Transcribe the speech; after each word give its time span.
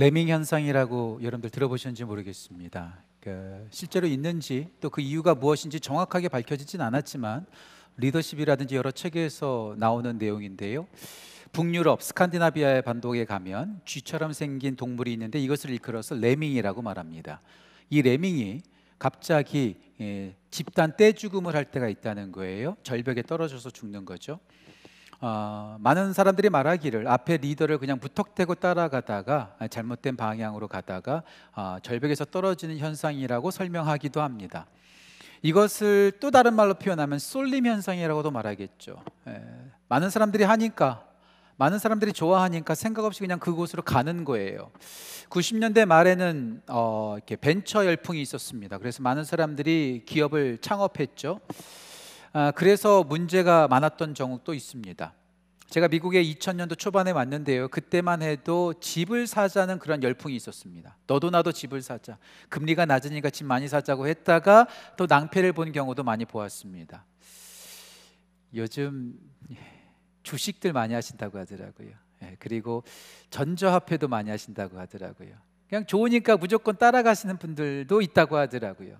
레밍 0.00 0.28
현상이라고 0.28 1.18
여러분들 1.20 1.50
들어보셨는지 1.50 2.04
모르겠습니다. 2.04 3.04
그 3.20 3.66
실제로 3.70 4.06
있는지 4.06 4.68
또 4.80 4.88
그 4.88 5.02
이유가 5.02 5.34
무엇인지 5.34 5.78
정확하게 5.78 6.28
밝혀지진 6.28 6.80
않았지만 6.80 7.44
리더십이라든지 7.98 8.76
여러 8.76 8.92
책에서 8.92 9.74
나오는 9.76 10.16
내용인데요. 10.16 10.86
북유럽 11.52 12.02
스칸디나비아의 12.02 12.80
반도에 12.80 13.26
가면 13.26 13.82
쥐처럼 13.84 14.32
생긴 14.32 14.74
동물이 14.74 15.12
있는데 15.12 15.38
이것을 15.38 15.68
일컬어서 15.68 16.14
레밍이라고 16.14 16.80
말합니다. 16.80 17.42
이 17.90 18.00
레밍이 18.00 18.62
갑자기 18.98 19.76
예, 20.00 20.34
집단 20.50 20.96
떼죽음을 20.96 21.54
할 21.54 21.66
때가 21.66 21.90
있다는 21.90 22.32
거예요. 22.32 22.78
절벽에 22.84 23.20
떨어져서 23.20 23.68
죽는 23.68 24.06
거죠. 24.06 24.40
어, 25.22 25.76
많은 25.80 26.14
사람들이 26.14 26.48
말하기를 26.48 27.06
앞에 27.06 27.36
리더를 27.36 27.78
그냥 27.78 27.98
무턱대고 28.00 28.54
따라가다가 28.54 29.54
잘못된 29.68 30.16
방향으로 30.16 30.66
가다가 30.66 31.22
어, 31.54 31.76
절벽에서 31.82 32.24
떨어지는 32.24 32.78
현상이라고 32.78 33.50
설명하기도 33.50 34.22
합니다. 34.22 34.66
이것을 35.42 36.12
또 36.20 36.30
다른 36.30 36.54
말로 36.54 36.74
표현하면 36.74 37.18
쏠림 37.18 37.66
현상이라고도 37.66 38.30
말하겠죠. 38.30 39.02
에, 39.26 39.42
많은 39.88 40.08
사람들이 40.08 40.44
하니까 40.44 41.04
많은 41.56 41.78
사람들이 41.78 42.14
좋아하니까 42.14 42.74
생각 42.74 43.04
없이 43.04 43.20
그냥 43.20 43.38
그곳으로 43.38 43.82
가는 43.82 44.24
거예요. 44.24 44.70
90년대 45.28 45.84
말에는 45.84 46.62
어, 46.68 47.16
이렇게 47.18 47.36
벤처 47.36 47.84
열풍이 47.84 48.22
있었습니다. 48.22 48.78
그래서 48.78 49.02
많은 49.02 49.24
사람들이 49.24 50.04
기업을 50.06 50.58
창업했죠. 50.62 51.40
아, 52.32 52.52
그래서 52.52 53.02
문제가 53.02 53.66
많았던 53.66 54.14
경우도 54.14 54.54
있습니다. 54.54 55.14
제가 55.68 55.88
미국에 55.88 56.22
2000년도 56.22 56.78
초반에 56.78 57.10
왔는데요. 57.10 57.68
그때만 57.68 58.22
해도 58.22 58.74
집을 58.80 59.26
사자는 59.26 59.78
그런 59.78 60.02
열풍이 60.02 60.34
있었습니다. 60.36 60.96
너도 61.06 61.30
나도 61.30 61.52
집을 61.52 61.82
사자. 61.82 62.18
금리가 62.48 62.86
낮으니까 62.86 63.30
집 63.30 63.44
많이 63.44 63.68
사자고 63.68 64.06
했다가 64.06 64.66
또 64.96 65.06
낭패를 65.06 65.52
본 65.52 65.72
경우도 65.72 66.02
많이 66.02 66.24
보았습니다. 66.24 67.04
요즘 68.54 69.14
주식들 70.22 70.72
많이 70.72 70.94
하신다고 70.94 71.38
하더라고요. 71.38 71.90
예, 72.22 72.36
그리고 72.38 72.84
전저화폐도 73.30 74.08
많이 74.08 74.30
하신다고 74.30 74.78
하더라고요. 74.78 75.30
그냥 75.68 75.86
좋으니까 75.86 76.36
무조건 76.36 76.76
따라가시는 76.76 77.38
분들도 77.38 78.02
있다고 78.02 78.36
하더라고요. 78.36 78.96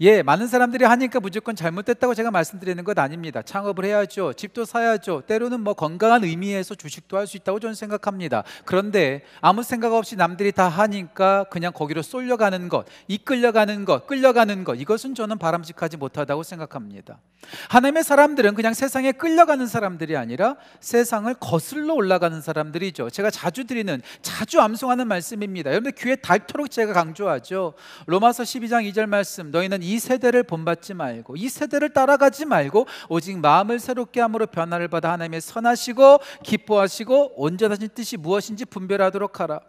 예, 0.00 0.22
많은 0.22 0.46
사람들이 0.46 0.84
하니까 0.84 1.20
무조건 1.20 1.56
잘못됐다고 1.56 2.14
제가 2.14 2.30
말씀드리는 2.30 2.82
것 2.84 2.98
아닙니다. 2.98 3.42
창업을 3.42 3.84
해야죠. 3.84 4.32
집도 4.34 4.64
사야죠. 4.64 5.22
때로는 5.26 5.60
뭐 5.60 5.74
건강한 5.74 6.22
의미에서 6.24 6.74
주식도 6.74 7.16
할 7.18 7.22
수 7.32 7.36
있다고 7.36 7.60
저는 7.60 7.74
생각합니다. 7.74 8.42
그런데 8.64 9.22
아무 9.40 9.62
생각 9.62 9.92
없이 9.92 10.16
남들이 10.16 10.52
다 10.52 10.68
하니까 10.68 11.44
그냥 11.44 11.72
거기로 11.72 12.02
쏠려가는 12.02 12.68
것, 12.68 12.86
이끌려가는 13.08 13.84
것, 13.84 14.06
끌려가는 14.06 14.64
것, 14.64 14.74
이것은 14.74 15.14
저는 15.14 15.38
바람직하지 15.38 15.96
못하다고 15.96 16.42
생각합니다. 16.42 17.20
하나님의 17.68 18.04
사람들은 18.04 18.54
그냥 18.54 18.74
세상에 18.74 19.12
끌려가는 19.12 19.66
사람들이 19.66 20.16
아니라 20.16 20.56
세상을 20.80 21.32
거슬러 21.34 21.94
올라가는 21.94 22.40
사람들이죠. 22.40 23.10
제가 23.10 23.30
자주 23.30 23.64
드리는, 23.64 24.00
자주 24.20 24.60
암송하는 24.60 25.08
말씀입니다. 25.08 25.70
여러분들 25.70 25.92
귀에 25.92 26.16
닳도록 26.16 26.70
제가 26.70 26.92
강조하죠. 26.92 27.74
로마서 28.06 28.42
12장 28.44 28.88
2절 28.92 29.06
말씀, 29.06 29.50
너희는 29.50 29.81
이 29.82 29.98
세대를 29.98 30.44
본받지 30.44 30.94
말고 30.94 31.36
이 31.36 31.48
세대를 31.48 31.90
따라가지 31.90 32.44
말고 32.44 32.86
오직 33.08 33.38
마음을 33.38 33.78
새롭게 33.78 34.20
함으로 34.20 34.46
변화를 34.46 34.88
받아 34.88 35.12
하나님의 35.12 35.40
선하시고 35.40 36.18
기뻐하시고 36.42 37.34
온전하신 37.36 37.90
뜻이 37.94 38.16
무엇인지 38.16 38.64
분별하도록 38.66 39.40
하라. 39.40 39.60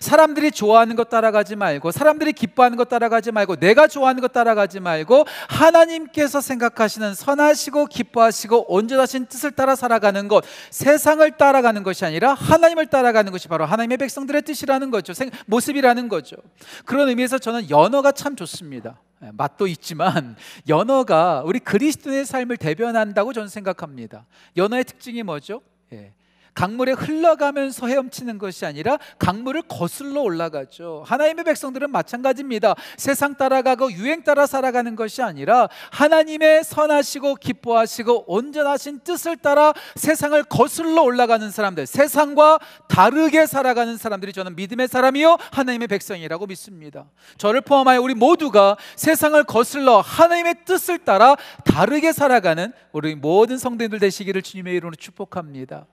사람들이 0.00 0.50
좋아하는 0.50 0.96
것 0.96 1.08
따라가지 1.08 1.56
말고 1.56 1.92
사람들이 1.92 2.32
기뻐하는 2.32 2.76
것 2.76 2.88
따라가지 2.88 3.32
말고 3.32 3.56
내가 3.56 3.86
좋아하는 3.86 4.20
것 4.20 4.32
따라가지 4.32 4.80
말고 4.80 5.24
하나님께서 5.48 6.40
생각하시는 6.40 7.14
선하시고 7.14 7.86
기뻐하시고 7.86 8.72
온전하신 8.72 9.26
뜻을 9.26 9.52
따라 9.52 9.76
살아가는 9.76 10.28
것 10.28 10.44
세상을 10.70 11.30
따라가는 11.32 11.82
것이 11.82 12.04
아니라 12.04 12.34
하나님을 12.34 12.86
따라가는 12.86 13.32
것이 13.32 13.48
바로 13.48 13.66
하나님의 13.66 13.98
백성들의 13.98 14.42
뜻이라는 14.42 14.90
거죠. 14.90 15.12
모습이라는 15.46 16.08
거죠. 16.08 16.36
그런 16.84 17.08
의미에서 17.08 17.38
저는 17.38 17.70
연어가 17.70 18.12
참 18.12 18.36
좋습니다. 18.36 18.96
예, 19.00 19.07
맛도 19.32 19.66
있지만 19.66 20.36
연어가 20.68 21.42
우리 21.44 21.58
그리스도의 21.58 22.24
삶을 22.24 22.56
대변한다고 22.56 23.32
저는 23.32 23.48
생각합니다 23.48 24.26
연어의 24.56 24.84
특징이 24.84 25.22
뭐죠? 25.22 25.62
예. 25.92 26.12
강물에 26.58 26.90
흘러가면서 26.90 27.86
헤엄치는 27.86 28.38
것이 28.38 28.66
아니라 28.66 28.98
강물을 29.20 29.62
거슬러 29.68 30.22
올라가죠. 30.22 31.04
하나님의 31.06 31.44
백성들은 31.44 31.88
마찬가지입니다. 31.92 32.74
세상 32.96 33.36
따라가고 33.36 33.92
유행 33.92 34.24
따라 34.24 34.44
살아가는 34.44 34.96
것이 34.96 35.22
아니라 35.22 35.68
하나님의 35.92 36.64
선하시고 36.64 37.36
기뻐하시고 37.36 38.24
온전하신 38.26 39.02
뜻을 39.04 39.36
따라 39.36 39.72
세상을 39.94 40.42
거슬러 40.42 41.02
올라가는 41.02 41.48
사람들, 41.48 41.86
세상과 41.86 42.58
다르게 42.88 43.46
살아가는 43.46 43.96
사람들이 43.96 44.32
저는 44.32 44.56
믿음의 44.56 44.88
사람이요 44.88 45.38
하나님의 45.52 45.86
백성이라고 45.86 46.46
믿습니다. 46.46 47.04
저를 47.36 47.60
포함하여 47.60 48.02
우리 48.02 48.14
모두가 48.14 48.76
세상을 48.96 49.44
거슬러 49.44 50.00
하나님의 50.00 50.64
뜻을 50.64 50.98
따라 50.98 51.36
다르게 51.64 52.10
살아가는 52.10 52.72
우리 52.90 53.14
모든 53.14 53.58
성도님들 53.58 54.00
되시기를 54.00 54.42
주님의 54.42 54.74
이름으로 54.74 54.96
축복합니다. 54.96 55.86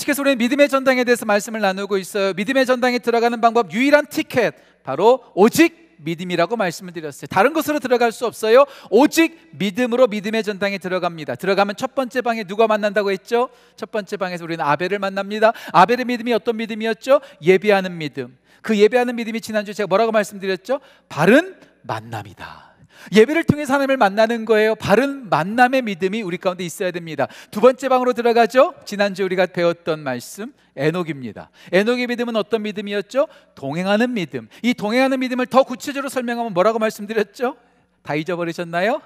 계속해서 0.00 0.22
우리는 0.22 0.38
믿음의 0.38 0.68
전당에 0.68 1.04
대해서 1.04 1.26
말씀을 1.26 1.60
나누고 1.60 1.98
있어요. 1.98 2.32
믿음의 2.32 2.64
전당에 2.64 2.98
들어가는 2.98 3.40
방법 3.40 3.72
유일한 3.72 4.06
티켓 4.06 4.54
바로 4.82 5.20
오직 5.34 5.96
믿음이라고 5.98 6.56
말씀을 6.56 6.92
드렸어요. 6.94 7.26
다른 7.26 7.52
것으로 7.52 7.78
들어갈 7.78 8.10
수 8.10 8.26
없어요. 8.26 8.64
오직 8.88 9.50
믿음으로 9.52 10.06
믿음의 10.06 10.42
전당에 10.42 10.78
들어갑니다. 10.78 11.34
들어가면 11.34 11.76
첫 11.76 11.94
번째 11.94 12.22
방에 12.22 12.44
누가 12.44 12.66
만난다고 12.66 13.10
했죠? 13.10 13.50
첫 13.76 13.90
번째 13.90 14.16
방에서 14.16 14.44
우리는 14.44 14.64
아벨을 14.64 14.98
만납니다. 14.98 15.52
아벨의 15.72 16.06
믿음이 16.06 16.32
어떤 16.32 16.56
믿음이었죠? 16.56 17.20
예배하는 17.42 17.98
믿음. 17.98 18.38
그 18.62 18.78
예배하는 18.78 19.16
믿음이 19.16 19.40
지난주에 19.42 19.74
제가 19.74 19.86
뭐라고 19.86 20.12
말씀드렸죠? 20.12 20.80
바른 21.10 21.56
만남이다. 21.82 22.69
예배를 23.12 23.44
통해서 23.44 23.74
하나님을 23.74 23.96
만나는 23.96 24.44
거예요. 24.44 24.74
바른 24.74 25.28
만남의 25.28 25.82
믿음이 25.82 26.22
우리 26.22 26.36
가운데 26.36 26.64
있어야 26.64 26.90
됩니다. 26.90 27.26
두 27.50 27.60
번째 27.60 27.88
방으로 27.88 28.12
들어가죠. 28.12 28.74
지난주 28.84 29.24
우리가 29.24 29.46
배웠던 29.46 30.00
말씀 30.00 30.52
에녹입니다. 30.76 31.50
에녹의 31.72 32.06
믿음은 32.06 32.36
어떤 32.36 32.62
믿음이었죠? 32.62 33.28
동행하는 33.54 34.14
믿음. 34.14 34.48
이 34.62 34.74
동행하는 34.74 35.20
믿음을 35.20 35.46
더 35.46 35.62
구체적으로 35.62 36.08
설명하면 36.08 36.52
뭐라고 36.52 36.78
말씀드렸죠? 36.78 37.56
다 38.02 38.14
잊어버리셨나요? 38.14 39.02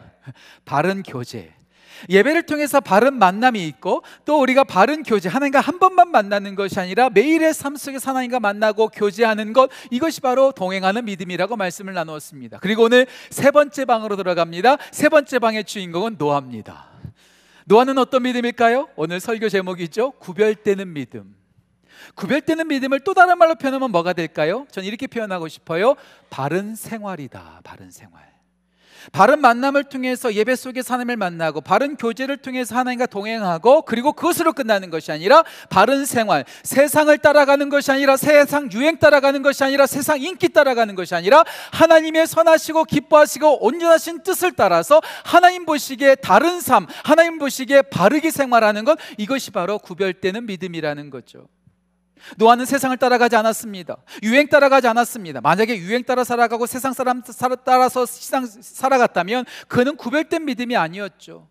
바른 0.64 1.02
교제. 1.02 1.52
예배를 2.08 2.44
통해서 2.44 2.80
바른 2.80 3.14
만남이 3.14 3.66
있고 3.68 4.02
또 4.24 4.40
우리가 4.40 4.64
바른 4.64 5.02
교제 5.02 5.28
하나님과 5.28 5.60
한 5.60 5.78
번만 5.78 6.10
만나는 6.10 6.54
것이 6.54 6.78
아니라 6.78 7.10
매일의 7.10 7.54
삶 7.54 7.76
속에서 7.76 8.10
하나님과 8.10 8.40
만나고 8.40 8.88
교제하는 8.88 9.52
것 9.52 9.70
이것이 9.90 10.20
바로 10.20 10.52
동행하는 10.52 11.04
믿음이라고 11.04 11.56
말씀을 11.56 11.94
나누었습니다. 11.94 12.58
그리고 12.60 12.84
오늘 12.84 13.06
세 13.30 13.50
번째 13.50 13.84
방으로 13.84 14.16
들어갑니다. 14.16 14.76
세 14.90 15.08
번째 15.08 15.38
방의 15.38 15.64
주인공은 15.64 16.16
노아입니다. 16.18 16.88
노아는 17.66 17.96
어떤 17.98 18.22
믿음일까요? 18.22 18.88
오늘 18.96 19.20
설교 19.20 19.48
제목이죠. 19.48 20.12
구별되는 20.12 20.92
믿음. 20.92 21.34
구별되는 22.14 22.68
믿음을 22.68 23.00
또 23.00 23.14
다른 23.14 23.38
말로 23.38 23.54
표현하면 23.54 23.90
뭐가 23.90 24.12
될까요? 24.12 24.66
전 24.70 24.84
이렇게 24.84 25.06
표현하고 25.06 25.48
싶어요. 25.48 25.94
바른 26.28 26.74
생활이다. 26.74 27.60
바른 27.64 27.90
생활. 27.90 28.33
바른 29.12 29.40
만남을 29.40 29.84
통해서 29.84 30.34
예배 30.34 30.56
속에서 30.56 30.94
하나님을 30.94 31.16
만나고 31.16 31.60
바른 31.60 31.96
교제를 31.96 32.38
통해서 32.38 32.76
하나님과 32.76 33.06
동행하고 33.06 33.82
그리고 33.82 34.12
그것으로 34.12 34.52
끝나는 34.52 34.90
것이 34.90 35.12
아니라 35.12 35.44
바른 35.70 36.04
생활, 36.04 36.44
세상을 36.62 37.16
따라가는 37.18 37.68
것이 37.68 37.92
아니라 37.92 38.16
세상 38.16 38.70
유행 38.72 38.98
따라가는 38.98 39.42
것이 39.42 39.64
아니라 39.64 39.86
세상 39.86 40.20
인기 40.20 40.48
따라가는 40.48 40.94
것이 40.94 41.14
아니라 41.14 41.44
하나님의 41.72 42.26
선하시고 42.26 42.84
기뻐하시고 42.84 43.64
온전하신 43.64 44.22
뜻을 44.22 44.52
따라서 44.52 45.00
하나님 45.24 45.64
보시기에 45.64 46.16
다른 46.16 46.60
삶, 46.60 46.86
하나님 47.02 47.38
보시기에 47.38 47.82
바르게 47.82 48.30
생활하는 48.30 48.84
것 48.84 48.98
이것이 49.18 49.50
바로 49.50 49.78
구별되는 49.78 50.46
믿음이라는 50.46 51.10
거죠. 51.10 51.48
노아는 52.36 52.64
세상을 52.66 52.96
따라가지 52.96 53.36
않았습니다. 53.36 53.96
유행 54.22 54.48
따라가지 54.48 54.88
않았습니다. 54.88 55.40
만약에 55.40 55.78
유행 55.78 56.02
따라 56.04 56.24
살아가고 56.24 56.66
세상 56.66 56.92
사람 56.92 57.22
따라서 57.64 58.06
세상 58.06 58.46
살아갔다면 58.46 59.44
그는 59.68 59.96
구별된 59.96 60.44
믿음이 60.44 60.76
아니었죠. 60.76 61.48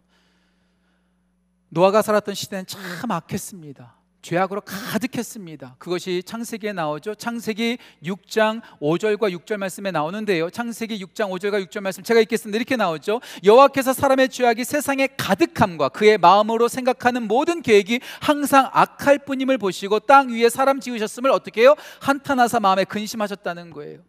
노아가 1.70 2.02
살았던 2.02 2.36
시대는 2.36 2.66
참 2.68 2.82
악했습니다. 3.12 4.03
죄악으로 4.24 4.62
가득했습니다. 4.62 5.76
그것이 5.78 6.24
창세기에 6.26 6.74
나오죠. 6.74 7.14
창세기 7.14 7.78
6장 8.04 8.62
5절과 8.82 9.38
6절 9.38 9.58
말씀에 9.58 9.92
나오는데요. 9.92 10.50
창세기 10.50 10.98
6장 11.06 11.30
5절과 11.30 11.68
6절 11.68 11.82
말씀 11.82 12.04
제가 12.04 12.22
읽겠습니다. 12.22 12.56
이렇게 12.56 12.78
나오죠. 12.78 13.20
여호와께서 13.44 13.94
사람의 13.94 14.30
죄악이 14.30 14.64
세상에 14.64 15.10
가득함과 15.18 15.90
그의 15.90 16.18
마음으로 16.18 16.70
생각하는 16.70 17.28
모든 17.28 17.62
계획이 17.62 18.00
항상 18.22 18.70
악할 18.72 19.20
뿐임을 19.20 19.58
보시고 19.58 20.00
땅 20.00 20.30
위에 20.30 20.50
사람 20.50 20.80
지으셨음을 20.80 21.30
어떻게 21.30 21.62
해요? 21.62 21.76
한탄하사 22.00 22.62
마음에 22.62 22.86
근심하셨다는 22.86 23.72
거예요. 23.72 24.00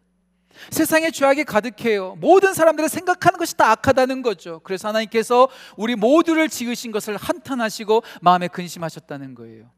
세상에 0.69 1.11
죄악이 1.11 1.43
가득해요. 1.43 2.15
모든 2.21 2.53
사람들이 2.53 2.87
생각하는 2.87 3.37
것이 3.37 3.57
다 3.57 3.71
악하다는 3.71 4.21
거죠. 4.21 4.61
그래서 4.63 4.87
하나님께서 4.87 5.49
우리 5.75 5.95
모두를 5.95 6.47
지으신 6.47 6.93
것을 6.93 7.17
한탄하시고 7.17 8.03
마음에 8.21 8.47
근심하셨다는 8.47 9.35
거예요. 9.35 9.74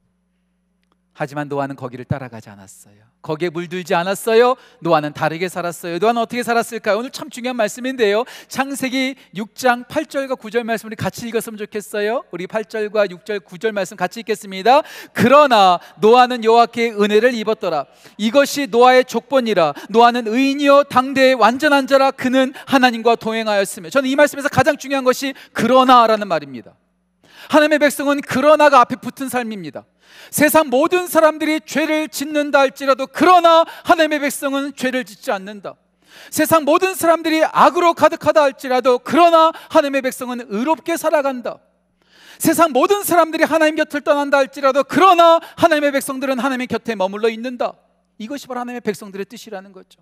하지만 1.19 1.47
노아는 1.47 1.75
거기를 1.75 2.05
따라가지 2.05 2.51
않았어요. 2.51 2.93
거기에 3.23 3.49
물들지 3.49 3.95
않았어요. 3.95 4.55
노아는 4.81 5.13
다르게 5.13 5.49
살았어요. 5.49 5.97
노아는 5.97 6.21
어떻게 6.21 6.43
살았을까요? 6.43 6.95
오늘 6.95 7.09
참 7.09 7.31
중요한 7.31 7.55
말씀인데요. 7.55 8.23
창세기 8.47 9.15
6장 9.33 9.87
8절과 9.87 10.39
9절 10.39 10.61
말씀 10.61 10.85
우리 10.85 10.95
같이 10.95 11.27
읽었으면 11.27 11.57
좋겠어요. 11.57 12.23
우리 12.29 12.45
8절과 12.45 13.09
6절 13.09 13.39
9절 13.39 13.71
말씀 13.71 13.97
같이 13.97 14.19
읽겠습니다. 14.19 14.83
그러나 15.11 15.79
노아는 15.99 16.43
여호와께 16.43 16.91
은혜를 16.91 17.33
입었더라. 17.33 17.87
이것이 18.19 18.67
노아의 18.67 19.05
족본이라. 19.05 19.73
노아는 19.89 20.27
의인이요 20.27 20.83
당대의 20.83 21.33
완전한 21.33 21.87
자라. 21.87 22.11
그는 22.11 22.53
하나님과 22.67 23.15
동행하였으며. 23.15 23.89
저는 23.89 24.07
이 24.07 24.15
말씀에서 24.15 24.49
가장 24.49 24.77
중요한 24.77 25.03
것이 25.03 25.33
그러나라는 25.53 26.27
말입니다. 26.27 26.75
하나님의 27.49 27.79
백성은 27.79 28.21
그러나가 28.21 28.81
앞에 28.81 28.95
붙은 28.95 29.29
삶입니다. 29.29 29.85
세상 30.31 30.69
모든 30.69 31.07
사람들이 31.07 31.61
죄를 31.65 32.09
짓는다 32.09 32.59
할지라도 32.59 33.07
그러나 33.07 33.65
하나님의 33.83 34.19
백성은 34.19 34.73
죄를 34.75 35.05
짓지 35.05 35.31
않는다. 35.31 35.75
세상 36.31 36.63
모든 36.63 36.95
사람들이 36.95 37.43
악으로 37.45 37.93
가득하다 37.93 38.41
할지라도 38.41 38.99
그러나 38.99 39.51
하나님의 39.69 40.01
백성은 40.01 40.47
의롭게 40.49 40.97
살아간다. 40.97 41.59
세상 42.39 42.71
모든 42.71 43.03
사람들이 43.03 43.43
하나님 43.43 43.75
곁을 43.75 44.01
떠난다 44.01 44.37
할지라도 44.37 44.83
그러나 44.83 45.39
하나님의 45.57 45.91
백성들은 45.93 46.39
하나님의 46.39 46.67
곁에 46.67 46.95
머물러 46.95 47.29
있는다. 47.29 47.73
이것이 48.17 48.47
바로 48.47 48.59
하나님의 48.59 48.81
백성들의 48.81 49.25
뜻이라는 49.25 49.71
거죠. 49.71 50.01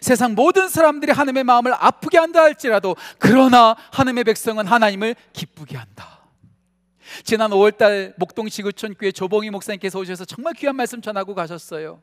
세상 0.00 0.34
모든 0.34 0.68
사람들이 0.68 1.12
하나님의 1.12 1.44
마음을 1.44 1.72
아프게 1.74 2.18
한다 2.18 2.42
할지라도 2.42 2.96
그러나 3.18 3.76
하나님의 3.92 4.24
백성은 4.24 4.66
하나님을 4.66 5.14
기쁘게 5.32 5.76
한다. 5.76 6.15
지난 7.24 7.50
5월달 7.50 8.14
목동 8.16 8.48
지구촌교회 8.48 9.12
조봉희 9.12 9.50
목사님께서 9.50 9.98
오셔서 9.98 10.24
정말 10.24 10.54
귀한 10.54 10.76
말씀 10.76 11.00
전하고 11.00 11.34
가셨어요. 11.34 12.00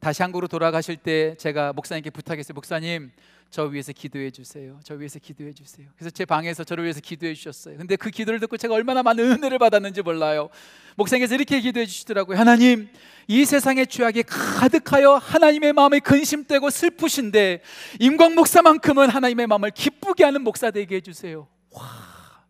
다시 0.00 0.22
한국으로 0.22 0.48
돌아가실 0.48 0.96
때 0.96 1.34
제가 1.36 1.72
목사님께 1.72 2.10
부탁했어요. 2.10 2.54
목사님, 2.54 3.10
저 3.50 3.62
위해서 3.62 3.92
기도해 3.92 4.30
주세요. 4.32 4.78
저 4.82 4.94
위해서 4.94 5.18
기도해 5.18 5.52
주세요. 5.52 5.86
그래서 5.96 6.10
제 6.10 6.24
방에서 6.24 6.64
저를 6.64 6.84
위해서 6.84 7.00
기도해 7.00 7.34
주셨어요. 7.34 7.78
근데 7.78 7.96
그 7.96 8.10
기도를 8.10 8.40
듣고 8.40 8.56
제가 8.56 8.74
얼마나 8.74 9.02
많은 9.02 9.24
은혜를 9.30 9.58
받았는지 9.58 10.02
몰라요. 10.02 10.50
목사님께서 10.96 11.36
이렇게 11.36 11.60
기도해 11.60 11.86
주시더라고요. 11.86 12.36
하나님, 12.36 12.88
이 13.28 13.44
세상의 13.44 13.86
죄악이 13.86 14.24
가득하여 14.24 15.14
하나님의 15.14 15.72
마음이 15.72 16.00
근심되고 16.00 16.68
슬프신데 16.68 17.62
임광 18.00 18.34
목사만큼은 18.34 19.08
하나님의 19.08 19.46
마음을 19.46 19.70
기쁘게 19.70 20.24
하는 20.24 20.42
목사 20.42 20.70
되게 20.70 20.96
해 20.96 21.00
주세요. 21.00 21.46
와, 21.70 21.82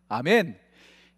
아멘. 0.09 0.64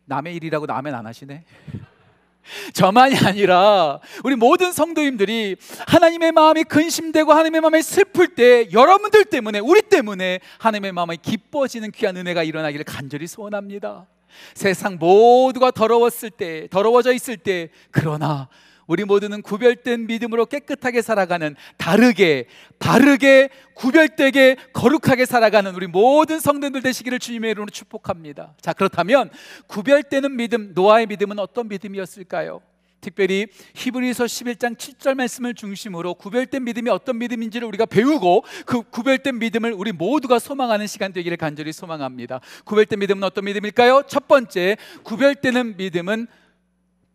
남의 0.07 0.36
일이라고 0.36 0.65
남의 0.65 0.94
안 0.94 1.06
하시네. 1.06 1.44
저만이 2.74 3.18
아니라 3.18 4.00
우리 4.24 4.36
모든 4.36 4.71
성도님들이 4.71 5.57
하나님의 5.86 6.31
마음이 6.31 6.63
근심되고 6.63 7.31
하나님의 7.31 7.59
마음이 7.59 7.81
슬플 7.81 8.36
때 8.36 8.71
여러분들 8.71 9.25
때문에 9.25 9.59
우리 9.59 9.81
때문에 9.81 10.39
하나님의 10.59 10.94
마음이 10.94 11.18
기뻐지는 11.18 11.92
귀한 11.92 12.15
은혜가 12.15 12.44
일어나기를 12.44 12.86
간절히 12.86 13.27
소원합니다. 13.27 14.07
세상 14.54 14.98
모두가 14.98 15.71
더러웠을 15.71 16.30
때, 16.30 16.68
더러워져 16.69 17.12
있을 17.12 17.38
때, 17.38 17.69
그러나 17.92 18.48
우리 18.88 19.04
모두는 19.04 19.42
구별된 19.42 20.07
믿음으로 20.07 20.45
깨끗하게 20.45 21.01
살아가는 21.01 21.56
다르게 21.78 22.48
바르게 22.80 23.50
구별되게 23.75 24.56
거룩하게 24.74 25.25
살아가는 25.25 25.75
우리 25.75 25.88
모든 25.88 26.39
성도들 26.39 26.81
되시기를 26.81 27.19
주님의 27.19 27.51
이름으로 27.51 27.69
축복합니다. 27.69 28.56
자, 28.62 28.74
그렇다면 28.74 29.30
구별되는 29.68 30.36
믿음 30.36 30.72
노아의 30.74 31.07
믿음은 31.07 31.38
어떤 31.38 31.68
믿음이었을까요? 31.68 32.62
특별히 33.00 33.48
히브리서 33.75 34.25
11장 34.25 34.75
7절 34.75 35.16
말씀을 35.16 35.54
중심으로 35.54 36.16
구별된 36.16 36.63
믿음이 36.63 36.90
어떤 36.90 37.19
믿음인지를 37.19 37.68
우리가 37.68 37.86
배우고 37.86 38.44
그 38.66 38.81
구별된 38.83 39.38
믿음을 39.40 39.74
우리 39.74 39.92
모두가 39.92 40.40
소망하는 40.40 40.88
시간 40.88 41.13
되기를 41.13 41.38
간절히 41.38 41.72
소망합니다. 41.72 42.40
구별된 42.66 43.00
믿음은 43.00 43.24
어떤 43.24 43.45
믿음일까요? 43.45 44.04
첫 44.07 44.28
번째, 44.28 44.78
구별되는 45.04 45.78
믿음은 45.78 46.28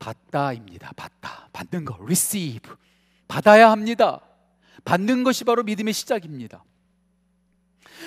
받다입니다. 0.02 0.92
받다. 0.96 1.48
받는 1.52 1.84
거. 1.84 1.96
receive. 2.02 2.72
받아야 3.28 3.70
합니다. 3.70 4.20
받는 4.84 5.22
것이 5.22 5.44
바로 5.44 5.62
믿음의 5.62 5.92
시작입니다. 5.94 6.64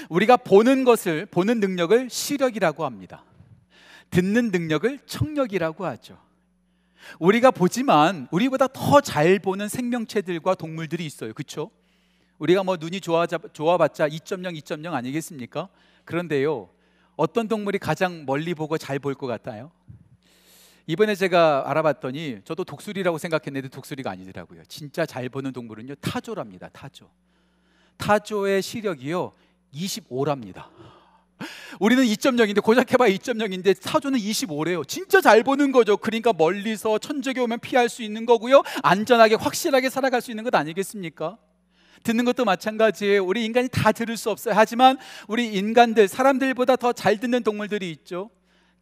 우리가 0.10 0.36
보는 0.36 0.84
것을 0.84 1.26
보는 1.28 1.62
능력을 1.62 2.10
시력이라고 2.10 2.84
합니다. 2.84 3.24
듣는 4.10 4.52
능력을 4.52 5.00
청력이라고 5.06 5.86
하죠. 5.86 6.18
우리가 7.20 7.52
보지만 7.52 8.28
우리보다 8.32 8.68
더 8.68 9.00
잘 9.00 9.40
보는 9.40 9.70
생명체들과 9.70 10.56
동물들이 10.56 11.06
있어요. 11.06 11.34
그렇죠? 11.34 11.72
우리가 12.40 12.64
뭐 12.64 12.76
눈이 12.78 13.00
좋아 13.00 13.26
좋아봤자 13.26 14.10
2.0, 14.10 14.62
2.0 14.62 14.94
아니겠습니까? 14.94 15.70
그런데요. 16.04 16.70
어떤 17.16 17.48
동물이 17.48 17.80
가장 17.80 18.26
멀리 18.26 18.54
보고 18.54 18.78
잘 18.78 19.00
볼 19.00 19.16
것 19.16 19.28
같아요? 19.28 19.72
이번에 20.88 21.16
제가 21.16 21.64
알아봤더니 21.70 22.42
저도 22.44 22.64
독수리라고 22.64 23.18
생각했는데 23.18 23.70
독수리가 23.70 24.12
아니더라고요. 24.12 24.64
진짜 24.68 25.06
잘 25.06 25.30
보는 25.30 25.52
동물은요 25.52 25.96
타조랍니다. 25.96 26.70
타조. 26.70 27.10
타조의 27.98 28.62
시력이요 28.62 29.34
25랍니다. 29.74 30.66
우리는 31.80 32.04
2.0인데 32.04 32.64
고작 32.64 32.92
해봐 32.94 33.08
2.0인데 33.08 33.82
타조는 33.82 34.20
25래요. 34.20 34.88
진짜 34.88 35.20
잘 35.22 35.44
보는 35.44 35.72
거죠. 35.72 35.98
그러니까 35.98 36.32
멀리서 36.34 36.98
천적이 37.00 37.42
오면 37.42 37.60
피할 37.60 37.90
수 37.90 38.04
있는 38.04 38.26
거고요. 38.26 38.62
안전하게 38.84 39.36
확실하게 39.36 39.90
살아갈 39.90 40.22
수 40.22 40.32
있는 40.32 40.44
것 40.44 40.54
아니겠습니까? 40.56 41.38
듣는 42.04 42.24
것도 42.24 42.46
마찬가지예요. 42.46 43.26
우리 43.26 43.44
인간이 43.44 43.68
다 43.68 43.92
들을 43.92 44.16
수 44.16 44.30
없어요. 44.30 44.54
하지만 44.56 44.98
우리 45.28 45.54
인간들 45.54 46.08
사람들보다 46.08 46.76
더 46.76 46.94
잘 46.94 47.20
듣는 47.20 47.44
동물들이 47.44 47.90
있죠. 47.92 48.30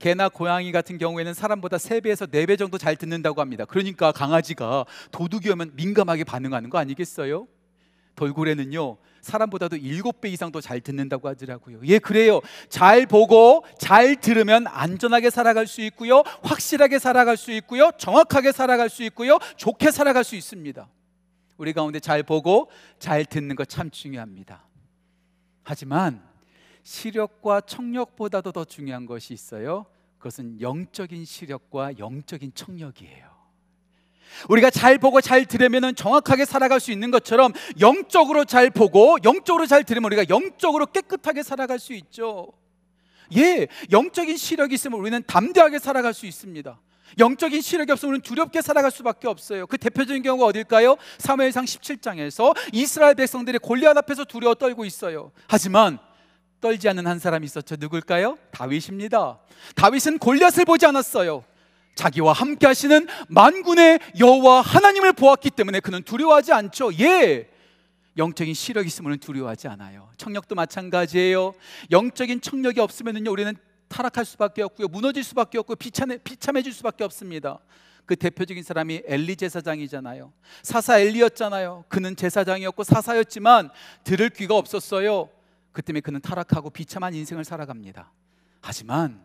개나 0.03 0.27
고양이 0.27 0.73
같은 0.73 0.97
경우에는 0.97 1.33
사람보다 1.33 1.77
3배에서 1.77 2.29
4배 2.29 2.59
정도 2.59 2.77
잘 2.77 2.97
듣는다고 2.97 3.39
합니다. 3.39 3.63
그러니까 3.63 4.11
강아지가 4.11 4.85
도둑이 5.11 5.49
오면 5.51 5.77
민감하게 5.77 6.25
반응하는 6.25 6.69
거 6.69 6.77
아니겠어요? 6.77 7.47
돌고래는요, 8.17 8.97
사람보다도 9.21 9.77
7배 9.77 10.25
이상 10.25 10.51
더 10.51 10.59
잘 10.59 10.81
듣는다고 10.81 11.29
하더라고요. 11.29 11.79
예, 11.85 11.99
그래요. 11.99 12.41
잘 12.67 13.05
보고 13.05 13.63
잘 13.79 14.17
들으면 14.17 14.67
안전하게 14.67 15.29
살아갈 15.29 15.67
수 15.67 15.79
있고요. 15.83 16.23
확실하게 16.43 16.99
살아갈 16.99 17.37
수 17.37 17.51
있고요. 17.51 17.89
정확하게 17.97 18.51
살아갈 18.51 18.89
수 18.89 19.03
있고요. 19.03 19.39
좋게 19.55 19.91
살아갈 19.91 20.25
수 20.25 20.35
있습니다. 20.35 20.85
우리 21.55 21.71
가운데 21.71 22.01
잘 22.01 22.23
보고 22.23 22.69
잘 22.99 23.23
듣는 23.23 23.55
것참 23.55 23.89
중요합니다. 23.89 24.67
하지만 25.63 26.32
시력과 26.83 27.61
청력보다도 27.61 28.51
더 28.51 28.65
중요한 28.65 29.05
것이 29.05 29.33
있어요. 29.33 29.85
그것은 30.17 30.61
영적인 30.61 31.25
시력과 31.25 31.97
영적인 31.97 32.51
청력이에요. 32.53 33.33
우리가 34.49 34.69
잘 34.69 34.97
보고 34.97 35.21
잘 35.21 35.45
들으면 35.45 35.95
정확하게 35.95 36.45
살아갈 36.45 36.79
수 36.79 36.91
있는 36.91 37.11
것처럼 37.11 37.53
영적으로 37.79 38.45
잘 38.45 38.69
보고 38.69 39.17
영적으로 39.23 39.65
잘 39.65 39.83
들으면 39.83 40.11
우리가 40.11 40.25
영적으로 40.29 40.85
깨끗하게 40.87 41.43
살아갈 41.43 41.79
수 41.79 41.93
있죠. 41.93 42.51
예, 43.35 43.67
영적인 43.91 44.37
시력이 44.37 44.75
있으면 44.75 44.99
우리는 44.99 45.21
담대하게 45.25 45.79
살아갈 45.79 46.13
수 46.13 46.25
있습니다. 46.25 46.79
영적인 47.19 47.61
시력이 47.61 47.91
없으면 47.91 48.21
두렵게 48.21 48.61
살아갈 48.61 48.89
수밖에 48.91 49.27
없어요. 49.27 49.67
그 49.67 49.77
대표적인 49.77 50.23
경우가 50.23 50.45
어딜까요? 50.47 50.97
사무엘상 51.19 51.65
17장에서 51.65 52.55
이스라엘 52.73 53.13
백성들이 53.13 53.59
골리앗 53.59 53.95
앞에서 53.97 54.25
두려워 54.25 54.55
떨고 54.55 54.83
있어요. 54.83 55.31
하지만 55.47 55.99
떨지 56.63 56.87
않는 56.87 57.05
한 57.05 57.19
사람이 57.19 57.45
있었죠. 57.45 57.75
누굴까요? 57.77 58.37
다윗입니다. 58.51 59.37
다윗은 59.75 60.17
골리앗을 60.17 60.63
보지 60.63 60.85
않았어요. 60.85 61.43
자기와 61.95 62.31
함께 62.31 62.65
하시는 62.65 63.05
만군의 63.27 63.99
여호와 64.17 64.61
하나님을 64.61 65.11
보았기 65.11 65.51
때문에 65.51 65.81
그는 65.81 66.01
두려워하지 66.03 66.53
않죠. 66.53 66.93
예. 67.01 67.49
영적인 68.15 68.53
시력이 68.53 68.87
있으면 68.87 69.19
두려워하지 69.19 69.67
않아요. 69.67 70.09
청력도 70.15 70.55
마찬가지예요. 70.55 71.53
영적인 71.91 72.39
청력이 72.39 72.79
없으면요 72.79 73.29
우리는 73.29 73.53
타락할 73.89 74.23
수밖에 74.23 74.61
없고요. 74.61 74.87
무너질 74.87 75.21
수밖에 75.25 75.57
없고 75.57 75.75
비참해, 75.75 76.17
비참해질 76.17 76.71
수밖에 76.71 77.03
없습니다. 77.03 77.59
그 78.05 78.15
대표적인 78.15 78.63
사람이 78.63 79.03
엘리 79.05 79.35
제사장이잖아요. 79.35 80.31
사사 80.61 80.97
엘리였잖아요. 80.99 81.83
그는 81.89 82.15
제사장이었고 82.15 82.85
사사였지만 82.85 83.69
들을 84.05 84.29
귀가 84.29 84.55
없었어요. 84.55 85.29
그 85.73 85.81
때문에 85.81 86.01
그는 86.01 86.21
타락하고 86.21 86.69
비참한 86.69 87.13
인생을 87.13 87.43
살아갑니다. 87.43 88.11
하지만 88.61 89.21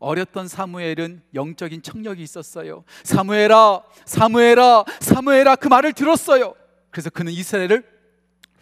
어렸던 0.00 0.48
사무엘은 0.48 1.22
영적인 1.34 1.82
청력이 1.82 2.22
있었어요. 2.22 2.84
사무엘아, 3.04 3.82
사무엘아, 4.04 4.84
사무엘아 5.00 5.56
그 5.56 5.68
말을 5.68 5.92
들었어요. 5.92 6.54
그래서 6.90 7.08
그는 7.08 7.32
이스라엘을 7.32 7.84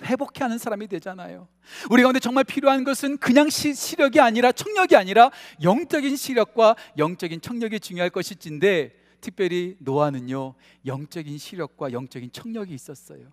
회복해 0.02 0.42
하는 0.42 0.58
사람이 0.58 0.86
되잖아요. 0.88 1.48
우리 1.90 2.02
가운데 2.02 2.20
정말 2.20 2.44
필요한 2.44 2.84
것은 2.84 3.16
그냥 3.18 3.48
시, 3.48 3.74
시력이 3.74 4.20
아니라 4.20 4.52
청력이 4.52 4.96
아니라 4.96 5.30
영적인 5.62 6.16
시력과 6.16 6.76
영적인 6.98 7.40
청력이 7.40 7.80
중요할 7.80 8.10
것일진데 8.10 8.98
특별히 9.20 9.76
노아는요 9.80 10.54
영적인 10.86 11.38
시력과 11.38 11.92
영적인 11.92 12.32
청력이 12.32 12.74
있었어요. 12.74 13.26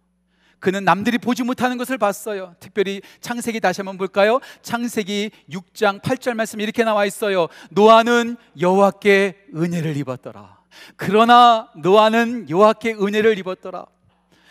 그는 0.59 0.83
남들이 0.83 1.17
보지 1.17 1.43
못하는 1.43 1.77
것을 1.77 1.97
봤어요. 1.97 2.55
특별히 2.59 3.01
창세기 3.21 3.59
다시 3.59 3.81
한번 3.81 3.97
볼까요? 3.97 4.39
창세기 4.61 5.31
6장 5.51 6.01
8절 6.01 6.33
말씀 6.33 6.59
이렇게 6.61 6.83
나와 6.83 7.05
있어요. 7.05 7.47
노아는 7.69 8.37
여호와께 8.59 9.47
은혜를 9.55 9.97
입었더라. 9.97 10.57
그러나 10.95 11.69
노아는 11.77 12.49
여호와께 12.49 12.95
은혜를 12.95 13.37
입었더라. 13.39 13.85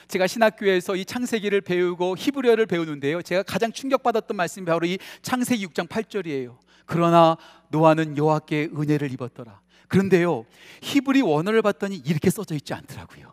제가 0.08 0.26
신학교에서 0.28 0.94
이 0.94 1.04
창세기를 1.04 1.62
배우고 1.62 2.16
히브리어를 2.16 2.66
배우는데요. 2.66 3.22
제가 3.22 3.42
가장 3.42 3.72
충격받았던 3.72 4.36
말씀이 4.36 4.64
바로 4.64 4.86
이 4.86 4.98
창세기 5.22 5.66
6장 5.66 5.88
8절이에요. 5.88 6.58
그러나 6.86 7.36
노아는 7.70 8.16
여호와께 8.16 8.70
은혜를 8.76 9.10
입었더라. 9.12 9.60
그런데요. 9.88 10.46
히브리 10.82 11.22
원어를 11.22 11.62
봤더니 11.62 11.96
이렇게 11.96 12.30
써져 12.30 12.54
있지 12.54 12.74
않더라고요. 12.74 13.32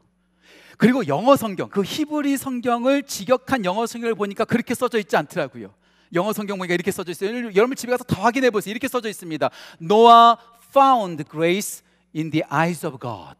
그리고 0.78 1.08
영어 1.08 1.36
성경, 1.36 1.70
그 1.70 1.84
히브리 1.84 2.38
성경을 2.38 3.04
직역한 3.04 3.66
영어 3.66 3.86
성경을 3.86 4.16
보니까 4.16 4.46
그렇게 4.46 4.74
써져 4.74 5.00
있지 5.00 5.16
않더라고요. 5.16 5.74
영어 6.14 6.34
성경 6.34 6.58
보니까 6.58 6.74
이렇게 6.74 6.92
써져 6.92 7.12
있어요. 7.12 7.54
여러분 7.56 7.76
집에 7.76 7.92
가서 7.92 8.04
다 8.04 8.22
확인해 8.22 8.50
보세요. 8.50 8.72
이렇게 8.72 8.88
써져 8.88 9.10
있습니다. 9.10 9.50
Noah 9.82 10.38
found 10.70 11.24
grace 11.30 11.84
in 12.16 12.32
the 12.32 12.44
eyes 12.52 12.86
of 12.86 12.98
God. 13.00 13.38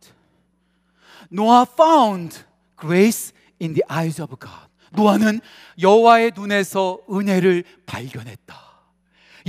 Noah 1.32 1.66
found 1.72 2.44
grace 2.80 3.34
in 3.62 3.74
the 3.74 3.84
eyes 3.92 4.22
of 4.22 4.36
God. 4.40 4.68
노아는 4.92 5.42
여호와의 5.82 6.34
눈에서 6.36 7.00
은혜를 7.12 7.64
발견했다. 7.86 8.63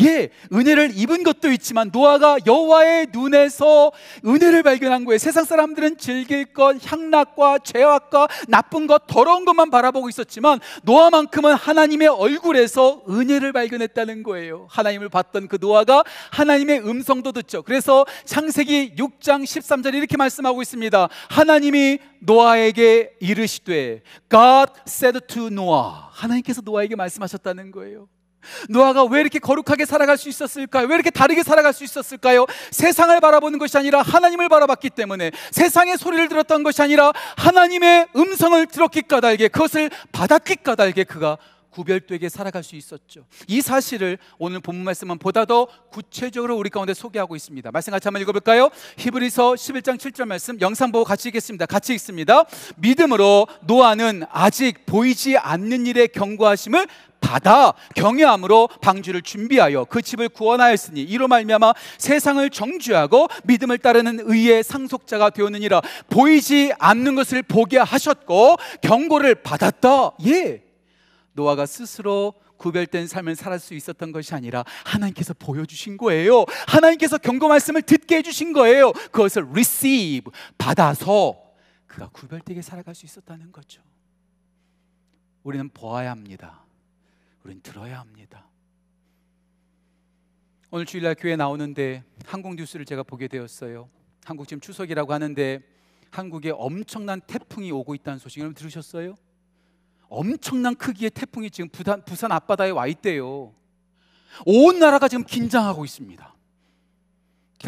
예, 0.00 0.30
은혜를 0.52 0.92
입은 0.94 1.22
것도 1.22 1.52
있지만 1.52 1.90
노아가 1.92 2.36
여호와의 2.46 3.08
눈에서 3.12 3.92
은혜를 4.24 4.62
발견한 4.62 5.04
거예요. 5.04 5.18
세상 5.18 5.44
사람들은 5.44 5.98
즐길 5.98 6.46
것, 6.46 6.78
향락과 6.84 7.60
죄악과 7.60 8.28
나쁜 8.48 8.86
것, 8.86 9.06
더러운 9.06 9.44
것만 9.44 9.70
바라보고 9.70 10.08
있었지만 10.08 10.60
노아만큼은 10.82 11.54
하나님의 11.54 12.08
얼굴에서 12.08 13.02
은혜를 13.08 13.52
발견했다는 13.52 14.22
거예요. 14.22 14.66
하나님을 14.70 15.08
봤던 15.08 15.48
그 15.48 15.58
노아가 15.60 16.02
하나님의 16.30 16.80
음성도 16.80 17.32
듣죠. 17.32 17.62
그래서 17.62 18.04
창세기 18.24 18.94
6장 18.96 19.44
13절에 19.44 19.94
이렇게 19.94 20.16
말씀하고 20.16 20.62
있습니다. 20.62 21.08
하나님이 21.30 21.98
노아에게 22.20 23.12
이르시되 23.20 24.02
God 24.30 24.72
said 24.86 25.20
to 25.28 25.46
Noah 25.46 25.92
하나님께서 26.10 26.62
노아에게 26.64 26.96
말씀하셨다는 26.96 27.70
거예요. 27.70 28.08
노아가 28.68 29.04
왜 29.04 29.20
이렇게 29.20 29.38
거룩하게 29.38 29.84
살아갈 29.86 30.16
수 30.16 30.28
있었을까요? 30.28 30.86
왜 30.86 30.94
이렇게 30.94 31.10
다르게 31.10 31.42
살아갈 31.42 31.72
수 31.72 31.84
있었을까요? 31.84 32.46
세상을 32.70 33.18
바라보는 33.20 33.58
것이 33.58 33.76
아니라 33.76 34.02
하나님을 34.02 34.48
바라봤기 34.48 34.90
때문에 34.90 35.30
세상의 35.50 35.98
소리를 35.98 36.28
들었던 36.28 36.62
것이 36.62 36.82
아니라 36.82 37.12
하나님의 37.36 38.08
음성을 38.16 38.66
들었기 38.66 39.02
까닭에 39.02 39.48
그것을 39.48 39.90
받았기 40.12 40.56
까닭에 40.56 41.04
그가 41.04 41.38
구별되게 41.74 42.28
살아갈 42.28 42.62
수 42.62 42.76
있었죠. 42.76 43.26
이 43.48 43.60
사실을 43.60 44.18
오늘 44.38 44.60
본문 44.60 44.84
말씀은 44.84 45.18
보다 45.18 45.44
더 45.44 45.66
구체적으로 45.90 46.56
우리 46.56 46.70
가운데 46.70 46.94
소개하고 46.94 47.34
있습니다. 47.34 47.70
말씀 47.72 47.90
같이 47.90 48.06
한번 48.06 48.22
읽어볼까요? 48.22 48.70
히브리서 48.96 49.54
11장 49.54 49.98
7절 49.98 50.26
말씀 50.26 50.60
영상 50.60 50.92
보고 50.92 51.04
같이 51.04 51.28
읽겠습니다. 51.28 51.66
같이 51.66 51.92
읽습니다. 51.94 52.44
믿음으로 52.76 53.48
노아는 53.62 54.22
아직 54.30 54.86
보이지 54.86 55.36
않는 55.36 55.86
일에 55.86 56.06
경고하심을 56.06 56.86
받아 57.20 57.72
경외함으로 57.96 58.68
방주를 58.82 59.22
준비하여 59.22 59.86
그 59.86 60.02
집을 60.02 60.28
구원하였으니 60.28 61.02
이로 61.02 61.26
말미암아 61.26 61.72
세상을 61.96 62.48
정죄하고 62.50 63.28
믿음을 63.44 63.78
따르는 63.78 64.20
의의 64.24 64.62
상속자가 64.62 65.30
되었느니라 65.30 65.80
보이지 66.10 66.72
않는 66.78 67.14
것을 67.14 67.42
보게 67.42 67.78
하셨고 67.78 68.56
경고를 68.82 69.36
받았다. 69.36 70.12
예. 70.26 70.63
노아가 71.34 71.66
스스로 71.66 72.34
구별된 72.56 73.06
삶을 73.06 73.36
살수 73.36 73.74
있었던 73.74 74.12
것이 74.12 74.34
아니라 74.34 74.64
하나님께서 74.84 75.34
보여주신 75.34 75.96
거예요. 75.96 76.44
하나님께서 76.66 77.18
경고 77.18 77.48
말씀을 77.48 77.82
듣게 77.82 78.16
해주신 78.18 78.52
거예요. 78.52 78.92
그것을 78.92 79.48
receive 79.50 80.32
받아서 80.56 81.40
그가 81.86 82.08
구별되게 82.08 82.62
살아갈 82.62 82.94
수 82.94 83.04
있었다는 83.04 83.52
거죠. 83.52 83.82
우리는 85.42 85.68
보아야 85.68 86.10
합니다. 86.10 86.64
우리는 87.44 87.60
들어야 87.62 88.00
합니다. 88.00 88.48
오늘 90.70 90.86
주일날 90.86 91.14
교회 91.16 91.36
나오는데 91.36 92.02
한국 92.24 92.54
뉴스를 92.54 92.84
제가 92.84 93.02
보게 93.02 93.28
되었어요. 93.28 93.88
한국 94.24 94.48
지금 94.48 94.60
추석이라고 94.60 95.12
하는데 95.12 95.60
한국에 96.10 96.50
엄청난 96.50 97.20
태풍이 97.20 97.70
오고 97.70 97.94
있다는 97.94 98.18
소식 98.18 98.40
여러분 98.40 98.54
들으셨어요? 98.54 99.16
엄청난 100.08 100.74
크기의 100.74 101.10
태풍이 101.10 101.50
지금 101.50 101.68
부산, 101.70 102.04
부산 102.04 102.32
앞바다에 102.32 102.70
와 102.70 102.86
있대요. 102.86 103.54
온 104.46 104.78
나라가 104.78 105.08
지금 105.08 105.24
긴장하고 105.24 105.84
있습니다. 105.84 106.34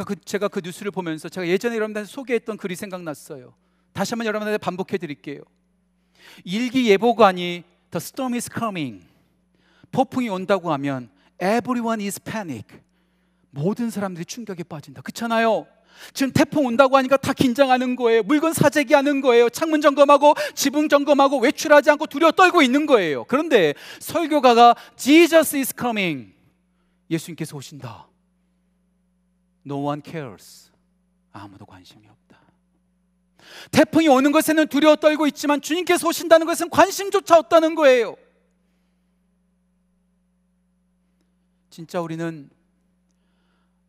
그, 0.05 0.17
제가 0.17 0.49
그 0.49 0.61
뉴스를 0.63 0.91
보면서 0.91 1.29
제가 1.29 1.47
예전에 1.47 1.77
여러분들한테 1.77 2.11
소개했던 2.11 2.57
글이 2.57 2.77
생각났어요. 2.77 3.55
다시 3.93 4.13
한번 4.13 4.27
여러분한테 4.27 4.59
반복해 4.59 4.99
드릴게요. 4.99 5.41
일기 6.45 6.91
예보관이 6.91 7.65
The 7.91 7.97
storm 7.97 8.35
is 8.35 8.51
coming. 8.53 9.07
폭풍이 9.91 10.29
온다고 10.29 10.73
하면 10.73 11.09
everyone 11.41 12.05
is 12.05 12.21
panic. 12.21 12.67
모든 13.51 13.89
사람들이 13.89 14.27
충격에 14.27 14.65
빠진다. 14.65 15.01
그렇잖아요. 15.01 15.67
지금 16.13 16.33
태풍 16.33 16.67
온다고 16.67 16.97
하니까 16.97 17.17
다 17.17 17.33
긴장하는 17.33 17.97
거예요. 17.97 18.23
물건 18.23 18.53
사재기 18.53 18.95
하는 18.95 19.21
거예요. 19.21 19.49
창문 19.49 19.81
점검하고 19.81 20.35
지붕 20.55 20.89
점검하고 20.89 21.39
외출하지 21.39 21.91
않고 21.91 22.07
두려워 22.07 22.33
떨고 22.33 22.63
있는 22.63 22.87
거예요. 22.87 23.25
그런데 23.25 23.75
설교가가 24.01 24.75
Jesus 24.97 25.57
is 25.57 25.75
coming. 25.79 26.33
예수님께서 27.11 27.57
오신다. 27.57 28.09
No 29.67 29.85
one 29.85 30.03
cares. 30.05 30.71
아무도 31.33 31.67
관심이 31.67 32.07
없다. 32.09 32.41
태풍이 33.71 34.09
오는 34.09 34.33
것에는 34.33 34.67
두려워 34.69 34.97
떨고 34.97 35.27
있지만 35.27 35.61
주님께서 35.61 36.09
오신다는 36.09 36.47
것은 36.47 36.71
관심조차 36.71 37.39
없다는 37.39 37.75
거예요. 37.75 38.17
진짜 41.71 42.01
우리는 42.01 42.49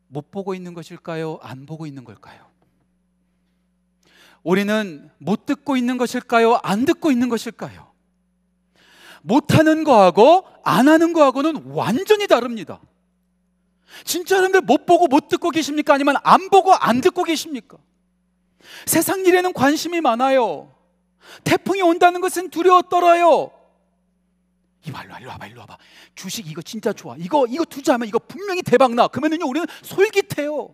못 0.07 0.31
보고 0.31 0.53
있는 0.53 0.73
것일까요? 0.73 1.39
안 1.41 1.65
보고 1.65 1.85
있는 1.85 2.03
걸까요? 2.03 2.45
우리는 4.43 5.09
못 5.17 5.45
듣고 5.45 5.75
있는 5.75 5.97
것일까요? 5.97 6.59
안 6.63 6.85
듣고 6.85 7.11
있는 7.11 7.29
것일까요? 7.29 7.87
못하는 9.21 9.83
거하고 9.83 10.45
안 10.63 10.87
하는 10.87 11.11
거하고는 11.11 11.71
완전히 11.71 12.27
다릅니다. 12.27 12.79
진짜 14.05 14.37
여러분들 14.37 14.61
못 14.61 14.85
보고 14.85 15.07
못 15.07 15.27
듣고 15.27 15.49
계십니까? 15.49 15.93
아니면 15.93 16.15
안 16.23 16.49
보고 16.49 16.73
안 16.73 17.01
듣고 17.01 17.23
계십니까? 17.23 17.77
세상 18.85 19.25
일에는 19.25 19.53
관심이 19.53 20.01
많아요. 20.01 20.73
태풍이 21.43 21.81
온다는 21.81 22.21
것은 22.21 22.49
두려워 22.49 22.81
떨어요. 22.83 23.51
이봐, 24.87 25.03
일로 25.03 25.13
와, 25.13 25.19
일로 25.19 25.29
와봐, 25.29 25.47
일로 25.47 25.59
와봐. 25.61 25.77
주식 26.15 26.47
이거 26.47 26.61
진짜 26.61 26.93
좋아. 26.93 27.15
이거, 27.17 27.45
이거 27.47 27.65
투자하면 27.65 28.07
이거 28.07 28.19
분명히 28.19 28.61
대박 28.61 28.93
나. 28.93 29.07
그러면은요, 29.07 29.45
우리는 29.47 29.67
솔깃해요. 29.83 30.73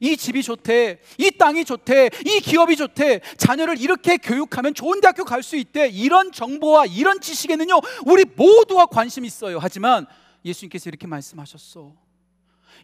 이 0.00 0.16
집이 0.16 0.42
좋대. 0.42 1.00
이 1.18 1.30
땅이 1.30 1.64
좋대. 1.64 2.10
이 2.26 2.40
기업이 2.40 2.76
좋대. 2.76 3.20
자녀를 3.38 3.80
이렇게 3.80 4.18
교육하면 4.18 4.74
좋은 4.74 5.00
대학교 5.00 5.24
갈 5.24 5.42
수 5.42 5.56
있대. 5.56 5.88
이런 5.88 6.32
정보와 6.32 6.86
이런 6.86 7.20
지식에는요, 7.20 7.80
우리 8.04 8.24
모두가 8.24 8.86
관심 8.86 9.24
있어요. 9.24 9.58
하지만 9.60 10.06
예수님께서 10.44 10.90
이렇게 10.90 11.06
말씀하셨어. 11.06 11.94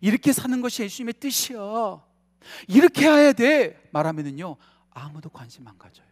이렇게 0.00 0.32
사는 0.32 0.60
것이 0.60 0.82
예수님의 0.84 1.14
뜻이야. 1.20 2.02
이렇게 2.68 3.06
해야 3.06 3.32
돼. 3.32 3.80
말하면은요, 3.92 4.56
아무도 4.90 5.28
관심 5.28 5.66
안 5.68 5.76
가져요. 5.78 6.06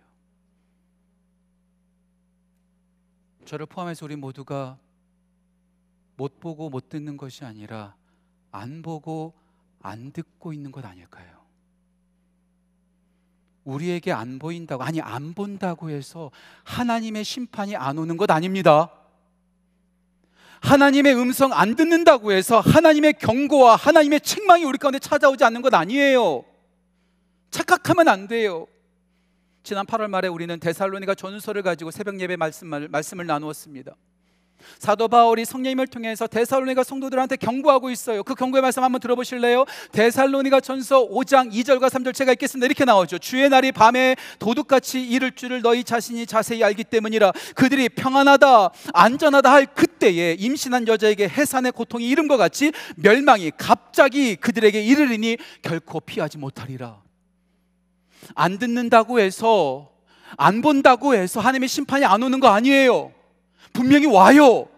저를 3.44 3.66
포함해서 3.66 4.04
우리 4.04 4.16
모두가 4.16 4.78
못 6.16 6.40
보고 6.40 6.68
못 6.68 6.88
듣는 6.88 7.16
것이 7.16 7.44
아니라 7.44 7.94
안 8.52 8.82
보고 8.82 9.34
안 9.80 10.12
듣고 10.12 10.52
있는 10.52 10.70
것 10.70 10.84
아닐까요? 10.84 11.40
우리에게 13.64 14.12
안 14.12 14.38
보인다고 14.38 14.82
아니 14.82 15.00
안 15.00 15.34
본다고 15.34 15.90
해서 15.90 16.30
하나님의 16.64 17.24
심판이 17.24 17.76
안 17.76 17.98
오는 17.98 18.16
것 18.16 18.30
아닙니다. 18.30 18.90
하나님의 20.60 21.14
음성 21.16 21.52
안 21.52 21.74
듣는다고 21.74 22.32
해서 22.32 22.60
하나님의 22.60 23.14
경고와 23.14 23.76
하나님의 23.76 24.20
책망이 24.20 24.64
우리 24.64 24.76
가운데 24.76 24.98
찾아오지 24.98 25.42
않는 25.44 25.62
것 25.62 25.72
아니에요. 25.72 26.44
착각하면 27.50 28.08
안 28.08 28.28
돼요. 28.28 28.66
지난 29.70 29.86
8월 29.86 30.08
말에 30.08 30.26
우리는 30.26 30.58
데살로니가 30.58 31.14
전서를 31.14 31.62
가지고 31.62 31.92
새벽 31.92 32.18
예배 32.20 32.34
말씀을, 32.34 32.88
말씀을 32.88 33.24
나누었습니다. 33.24 33.94
사도 34.80 35.06
바울이 35.06 35.44
성령님을 35.44 35.86
통해서 35.86 36.26
데살로니가 36.26 36.82
성도들한테 36.82 37.36
경고하고 37.36 37.88
있어요. 37.90 38.24
그 38.24 38.34
경고의 38.34 38.62
말씀 38.62 38.82
한번 38.82 39.00
들어보실래요? 39.00 39.66
데살로니가 39.92 40.58
전서 40.58 41.08
5장 41.08 41.52
2절과 41.52 41.88
3절 41.88 42.12
제가 42.12 42.32
읽겠습니다. 42.32 42.66
이렇게 42.66 42.84
나오죠. 42.84 43.18
주의 43.18 43.48
날이 43.48 43.70
밤에 43.70 44.16
도둑같이 44.40 45.08
이를 45.08 45.30
줄을 45.30 45.62
너희 45.62 45.84
자신이 45.84 46.26
자세히 46.26 46.64
알기 46.64 46.82
때문이라 46.82 47.30
그들이 47.54 47.90
평안하다 47.90 48.70
안전하다 48.92 49.52
할 49.52 49.66
그때에 49.66 50.34
임신한 50.36 50.88
여자에게 50.88 51.28
해산의 51.28 51.70
고통이 51.70 52.08
이른 52.08 52.26
것 52.26 52.36
같이 52.38 52.72
멸망이 52.96 53.52
갑자기 53.56 54.34
그들에게 54.34 54.82
이르리니 54.82 55.36
결코 55.62 56.00
피하지 56.00 56.38
못하리라. 56.38 57.09
안 58.34 58.58
듣는다고 58.58 59.20
해서 59.20 59.90
안 60.36 60.62
본다고 60.62 61.14
해서 61.14 61.40
하나님의 61.40 61.68
심판이 61.68 62.04
안 62.04 62.22
오는 62.22 62.40
거 62.40 62.48
아니에요. 62.48 63.12
분명히 63.72 64.06
와요. 64.06 64.68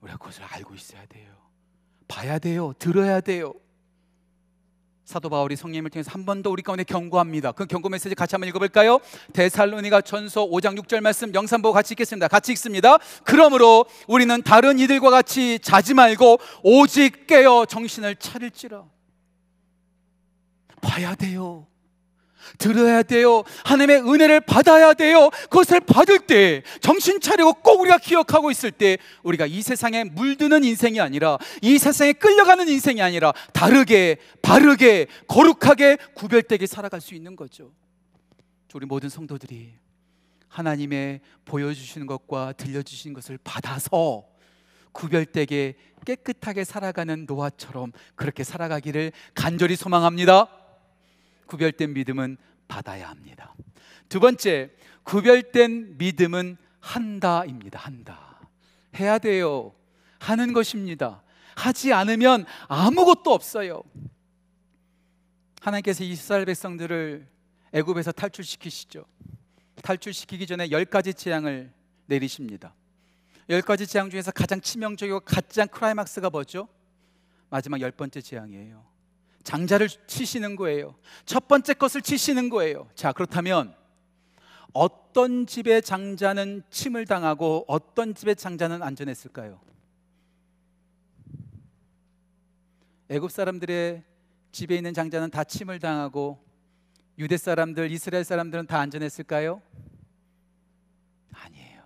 우리가 0.00 0.18
그것을 0.18 0.42
알고 0.44 0.74
있어야 0.74 1.04
돼요. 1.06 1.28
봐야 2.08 2.38
돼요. 2.38 2.72
들어야 2.78 3.20
돼요. 3.20 3.54
사도 5.04 5.28
바울이 5.28 5.54
성령님을 5.56 5.90
통해서 5.90 6.10
한 6.10 6.24
번 6.24 6.42
더 6.42 6.48
우리 6.50 6.62
가운데 6.62 6.82
경고합니다. 6.84 7.52
그 7.52 7.66
경고 7.66 7.88
메시지 7.90 8.14
같이 8.14 8.34
한번 8.34 8.48
읽어볼까요? 8.48 9.00
데살로니가 9.34 10.00
전서 10.00 10.46
5장 10.46 10.78
6절 10.80 11.00
말씀 11.00 11.32
영상 11.34 11.60
보고 11.60 11.74
같이 11.74 11.92
읽겠습니다. 11.92 12.28
같이 12.28 12.52
읽습니다. 12.52 12.96
그러므로 13.24 13.84
우리는 14.08 14.42
다른 14.42 14.78
이들과 14.78 15.10
같이 15.10 15.58
자지 15.60 15.92
말고 15.92 16.38
오직 16.62 17.26
깨어 17.26 17.66
정신을 17.66 18.16
차릴지라. 18.16 18.84
봐야 20.80 21.14
돼요. 21.14 21.66
들어야 22.58 23.02
돼요. 23.02 23.42
하나님의 23.64 24.02
은혜를 24.02 24.40
받아야 24.40 24.94
돼요. 24.94 25.30
그것을 25.50 25.80
받을 25.80 26.18
때 26.20 26.62
정신 26.80 27.20
차리고 27.20 27.54
꼭 27.54 27.80
우리가 27.80 27.98
기억하고 27.98 28.50
있을 28.50 28.70
때 28.70 28.98
우리가 29.22 29.46
이 29.46 29.62
세상에 29.62 30.04
물드는 30.04 30.64
인생이 30.64 31.00
아니라 31.00 31.38
이 31.62 31.78
세상에 31.78 32.12
끌려가는 32.12 32.68
인생이 32.68 33.02
아니라 33.02 33.32
다르게 33.52 34.16
바르게 34.42 35.06
거룩하게 35.26 35.98
구별되게 36.14 36.66
살아갈 36.66 37.00
수 37.00 37.14
있는 37.14 37.36
거죠. 37.36 37.72
우리 38.74 38.86
모든 38.86 39.08
성도들이 39.08 39.72
하나님의 40.48 41.20
보여주시는 41.44 42.06
것과 42.08 42.54
들려주시는 42.54 43.14
것을 43.14 43.38
받아서 43.44 44.24
구별되게 44.90 45.74
깨끗하게 46.04 46.64
살아가는 46.64 47.24
노아처럼 47.26 47.92
그렇게 48.14 48.44
살아가기를 48.44 49.12
간절히 49.34 49.76
소망합니다. 49.76 50.48
구별된 51.46 51.94
믿음은 51.94 52.36
받아야 52.68 53.08
합니다. 53.08 53.54
두 54.08 54.20
번째, 54.20 54.70
구별된 55.04 55.96
믿음은 55.98 56.56
한다입니다. 56.80 57.78
한다. 57.78 58.48
해야 58.96 59.18
돼요. 59.18 59.74
하는 60.18 60.52
것입니다. 60.52 61.22
하지 61.56 61.92
않으면 61.92 62.44
아무것도 62.68 63.32
없어요. 63.32 63.82
하나님께서 65.60 66.04
이스라엘 66.04 66.44
백성들을 66.44 67.26
애굽에서 67.72 68.12
탈출시키시죠. 68.12 69.04
탈출시키기 69.82 70.46
전에 70.46 70.70
열 70.70 70.84
가지 70.84 71.12
재앙을 71.12 71.72
내리십니다. 72.06 72.74
열 73.50 73.60
가지 73.62 73.86
재앙 73.86 74.10
중에서 74.10 74.30
가장 74.30 74.60
치명적이고 74.60 75.20
가장 75.20 75.68
크라이막스가 75.68 76.30
뭐죠? 76.30 76.68
마지막 77.50 77.80
열 77.80 77.90
번째 77.90 78.20
재앙이에요. 78.20 78.93
장자를 79.44 79.88
치시는 79.88 80.56
거예요. 80.56 80.96
첫 81.26 81.46
번째 81.46 81.74
것을 81.74 82.02
치시는 82.02 82.48
거예요. 82.48 82.88
자, 82.94 83.12
그렇다면 83.12 83.74
어떤 84.72 85.46
집의 85.46 85.82
장자는 85.82 86.62
침을 86.70 87.06
당하고 87.06 87.64
어떤 87.68 88.14
집의 88.14 88.36
장자는 88.36 88.82
안전했을까요? 88.82 89.60
애굽 93.10 93.30
사람들의 93.30 94.02
집에 94.50 94.76
있는 94.76 94.94
장자는 94.94 95.30
다 95.30 95.44
침을 95.44 95.78
당하고 95.78 96.42
유대 97.18 97.36
사람들, 97.36 97.92
이스라엘 97.92 98.24
사람들은 98.24 98.66
다 98.66 98.80
안전했을까요? 98.80 99.62
아니에요. 101.32 101.82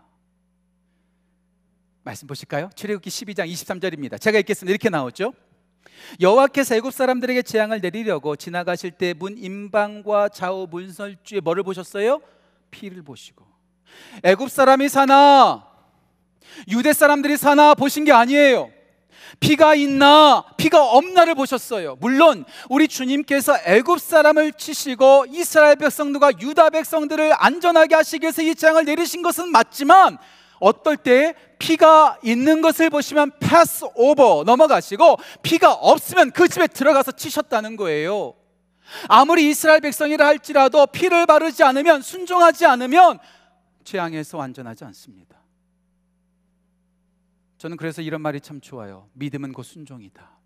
말씀 2.04 2.26
보실까요? 2.26 2.70
출애굽기 2.74 3.10
12장 3.10 3.50
23절입니다. 3.52 4.18
제가 4.18 4.38
읽겠습니다. 4.38 4.70
이렇게 4.70 4.88
나오죠. 4.88 5.34
여호와께서 6.20 6.74
애굽 6.76 6.92
사람들에게 6.92 7.42
재앙을 7.42 7.80
내리려고 7.80 8.36
지나가실 8.36 8.92
때 8.92 9.14
문 9.14 9.36
임방과 9.36 10.30
좌우 10.30 10.66
문설주에 10.70 11.40
뭐를 11.40 11.62
보셨어요? 11.62 12.20
피를 12.70 13.02
보시고 13.02 13.44
애굽 14.22 14.50
사람이 14.50 14.88
사나 14.88 15.66
유대 16.68 16.92
사람들이 16.92 17.36
사나 17.36 17.74
보신 17.74 18.04
게 18.04 18.12
아니에요. 18.12 18.70
피가 19.40 19.74
있나 19.74 20.44
피가 20.56 20.82
없나를 20.82 21.34
보셨어요. 21.34 21.96
물론 22.00 22.44
우리 22.70 22.88
주님께서 22.88 23.58
애굽 23.66 24.00
사람을 24.00 24.52
치시고 24.52 25.26
이스라엘 25.30 25.76
백성들과 25.76 26.32
유다 26.40 26.70
백성들을 26.70 27.34
안전하게 27.36 27.94
하시기 27.94 28.24
위해서 28.24 28.42
이 28.42 28.54
재앙을 28.54 28.84
내리신 28.86 29.22
것은 29.22 29.50
맞지만 29.50 30.18
어떨 30.60 30.96
때 30.96 31.34
피가 31.58 32.18
있는 32.22 32.60
것을 32.60 32.90
보시면 32.90 33.32
패스 33.40 33.84
오버 33.94 34.44
넘어가시고 34.44 35.16
피가 35.42 35.72
없으면 35.72 36.30
그 36.32 36.48
집에 36.48 36.66
들어가서 36.66 37.12
치셨다는 37.12 37.76
거예요. 37.76 38.34
아무리 39.08 39.50
이스라엘 39.50 39.80
백성이라 39.80 40.26
할지라도 40.26 40.86
피를 40.86 41.26
바르지 41.26 41.62
않으면 41.62 42.02
순종하지 42.02 42.66
않으면 42.66 43.18
재앙에서 43.84 44.38
완전하지 44.38 44.84
않습니다. 44.84 45.36
저는 47.58 47.76
그래서 47.76 48.02
이런 48.02 48.20
말이 48.20 48.40
참 48.40 48.60
좋아요. 48.60 49.08
믿음은 49.14 49.52
곧 49.52 49.64
순종이다. 49.64 50.38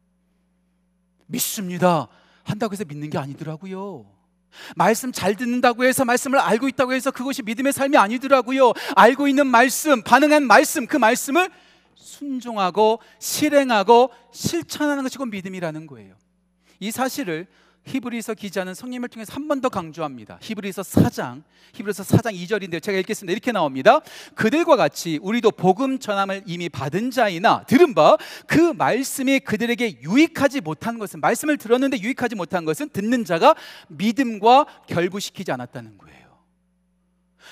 믿습니다. 1.26 2.08
한다고 2.44 2.72
해서 2.72 2.84
믿는 2.84 3.10
게 3.10 3.18
아니더라고요. 3.18 4.21
말씀 4.76 5.12
잘 5.12 5.34
듣는다고 5.34 5.84
해서 5.84 6.04
말씀을 6.04 6.38
알고 6.38 6.68
있다고 6.68 6.92
해서 6.92 7.10
그것이 7.10 7.42
믿음의 7.42 7.72
삶이 7.72 7.96
아니더라고요. 7.96 8.72
알고 8.96 9.28
있는 9.28 9.46
말씀, 9.46 10.02
반응한 10.02 10.46
말씀, 10.46 10.86
그 10.86 10.96
말씀을 10.96 11.50
순종하고 11.94 13.00
실행하고 13.18 14.10
실천하는 14.32 15.02
것이 15.02 15.18
곧 15.18 15.26
믿음이라는 15.26 15.86
거예요. 15.86 16.14
이 16.80 16.90
사실을 16.90 17.46
히브리서 17.84 18.34
기자는 18.34 18.74
성님을 18.74 19.08
통해서 19.08 19.32
한 19.34 19.48
번 19.48 19.60
더 19.60 19.68
강조합니다. 19.68 20.38
히브리서 20.40 20.82
4장, 20.82 21.42
히브리서 21.74 22.04
4장 22.04 22.32
2절인데 22.34 22.82
제가 22.82 22.96
읽겠습니다. 22.98 23.32
이렇게 23.32 23.52
나옵니다. 23.52 24.00
그들과 24.34 24.76
같이 24.76 25.18
우리도 25.22 25.50
복음 25.52 25.98
전함을 25.98 26.42
이미 26.46 26.68
받은 26.68 27.10
자이나 27.10 27.64
들은 27.66 27.94
바 27.94 28.16
그 28.46 28.72
말씀이 28.72 29.40
그들에게 29.40 30.02
유익하지 30.02 30.60
못한 30.60 30.98
것은 30.98 31.20
말씀을 31.20 31.56
들었는데 31.58 32.00
유익하지 32.00 32.34
못한 32.36 32.64
것은 32.64 32.88
듣는 32.90 33.24
자가 33.24 33.54
믿음과 33.88 34.66
결부시키지 34.86 35.50
않았다는 35.52 35.98
거예요. 35.98 36.38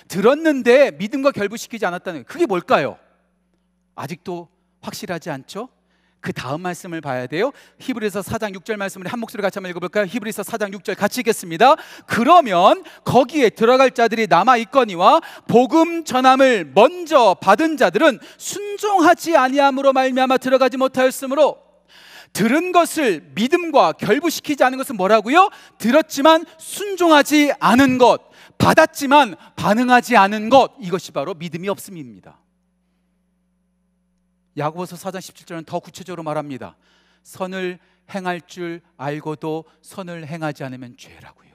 들었는데 0.09 0.93
믿음과 0.93 1.33
결부시키지 1.33 1.85
않았다는 1.87 2.21
거예요. 2.21 2.25
그게 2.27 2.47
뭘까요? 2.47 2.99
아직도 3.95 4.49
확실하지 4.81 5.31
않죠? 5.31 5.69
그 6.21 6.33
다음 6.33 6.61
말씀을 6.61 7.01
봐야 7.01 7.27
돼요. 7.27 7.51
히브리서 7.79 8.21
4장 8.21 8.55
6절 8.57 8.77
말씀을 8.77 9.07
한 9.07 9.19
목소리 9.21 9.43
같이 9.43 9.59
한번 9.59 9.71
읽어볼까요? 9.71 10.05
히브리서 10.07 10.43
4장 10.43 10.75
6절 10.75 10.97
같이 10.97 11.21
읽겠습니다. 11.21 11.77
그러면 12.07 12.85
거기에 13.05 13.51
들어갈 13.51 13.91
자들이 13.91 14.27
남아 14.29 14.59
있거니와 14.59 15.21
복음 15.49 16.05
전함을 16.05 16.73
먼저 16.75 17.37
받은 17.41 17.79
자들은 17.79 18.19
순종하지 18.37 19.37
아니함으로 19.37 19.93
말미암아 19.93 20.39
들어가지 20.39 20.77
못하였으므로 20.77 21.59
들은 22.33 22.71
것을 22.73 23.31
믿음과 23.35 23.93
결부시키지 23.93 24.63
않은 24.63 24.79
것은 24.79 24.97
뭐라고요? 24.97 25.51
들었지만 25.79 26.45
순종하지 26.59 27.53
않은 27.59 27.99
것, 27.99 28.21
받았지만 28.59 29.35
반응하지 29.57 30.17
않은 30.17 30.49
것 30.49 30.73
이것이 30.81 31.13
바로 31.13 31.35
믿음이 31.35 31.69
없음입니다. 31.69 32.39
야고보서 34.57 34.97
4장 34.97 35.19
17절은 35.19 35.67
더 35.67 35.79
구체적으로 35.79 36.23
말합니다. 36.23 36.77
선을 37.23 37.79
행할 38.15 38.41
줄 38.41 38.81
알고도 38.97 39.65
선을 39.83 40.27
행하지 40.27 40.65
않으면 40.65 40.97
죄라고요. 40.97 41.51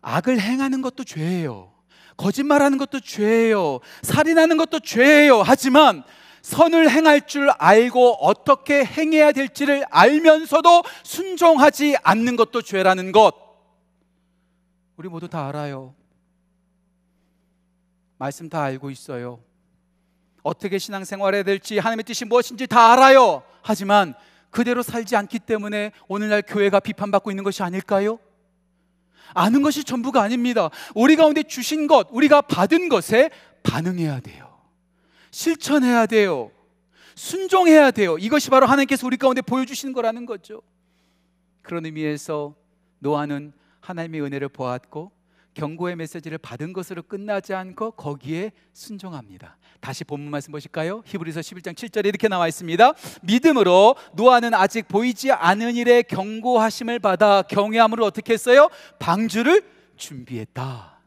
악을 0.00 0.40
행하는 0.40 0.82
것도 0.82 1.04
죄예요. 1.04 1.72
거짓말하는 2.16 2.78
것도 2.78 3.00
죄예요. 3.00 3.78
살인하는 4.02 4.56
것도 4.56 4.80
죄예요. 4.80 5.42
하지만 5.42 6.02
선을 6.42 6.90
행할 6.90 7.26
줄 7.26 7.50
알고 7.50 8.14
어떻게 8.14 8.84
행해야 8.84 9.32
될지를 9.32 9.84
알면서도 9.90 10.82
순종하지 11.04 11.96
않는 12.02 12.36
것도 12.36 12.62
죄라는 12.62 13.12
것. 13.12 13.34
우리 14.96 15.08
모두 15.08 15.28
다 15.28 15.46
알아요. 15.46 15.94
말씀 18.16 18.48
다 18.48 18.62
알고 18.62 18.90
있어요. 18.90 19.40
어떻게 20.42 20.78
신앙생활해야 20.78 21.42
될지 21.42 21.78
하나님의 21.78 22.04
뜻이 22.04 22.24
무엇인지 22.24 22.66
다 22.66 22.92
알아요. 22.92 23.42
하지만 23.62 24.14
그대로 24.50 24.82
살지 24.82 25.16
않기 25.16 25.40
때문에 25.40 25.92
오늘날 26.06 26.42
교회가 26.42 26.80
비판받고 26.80 27.30
있는 27.30 27.44
것이 27.44 27.62
아닐까요? 27.62 28.18
아는 29.34 29.62
것이 29.62 29.84
전부가 29.84 30.22
아닙니다. 30.22 30.70
우리 30.94 31.16
가운데 31.16 31.42
주신 31.42 31.86
것, 31.86 32.08
우리가 32.10 32.40
받은 32.40 32.88
것에 32.88 33.30
반응해야 33.62 34.20
돼요. 34.20 34.58
실천해야 35.30 36.06
돼요. 36.06 36.50
순종해야 37.14 37.90
돼요. 37.90 38.16
이것이 38.16 38.48
바로 38.48 38.66
하나님께서 38.66 39.06
우리 39.06 39.16
가운데 39.16 39.42
보여주시는 39.42 39.92
거라는 39.92 40.24
거죠. 40.24 40.62
그런 41.62 41.84
의미에서 41.84 42.54
노아는 43.00 43.52
하나님의 43.80 44.22
은혜를 44.22 44.48
보았고 44.48 45.12
경고의 45.58 45.96
메시지를 45.96 46.38
받은 46.38 46.72
것으로 46.72 47.02
끝나지 47.02 47.52
않고 47.52 47.90
거기에 47.92 48.52
순종합니다. 48.72 49.56
다시 49.80 50.04
본문 50.04 50.30
말씀 50.30 50.52
보실까요? 50.52 51.02
히브리서 51.04 51.40
11장 51.40 51.74
7절에 51.74 52.06
이렇게 52.06 52.28
나와 52.28 52.46
있습니다. 52.46 52.92
믿음으로 53.22 53.96
노아는 54.14 54.54
아직 54.54 54.86
보이지 54.86 55.32
않은 55.32 55.74
일에 55.74 56.02
경고하심을 56.02 57.00
받아 57.00 57.42
경외함으로 57.42 58.04
어떻게 58.04 58.34
했어요? 58.34 58.68
방주를 59.00 59.62
준비했다. 59.96 61.00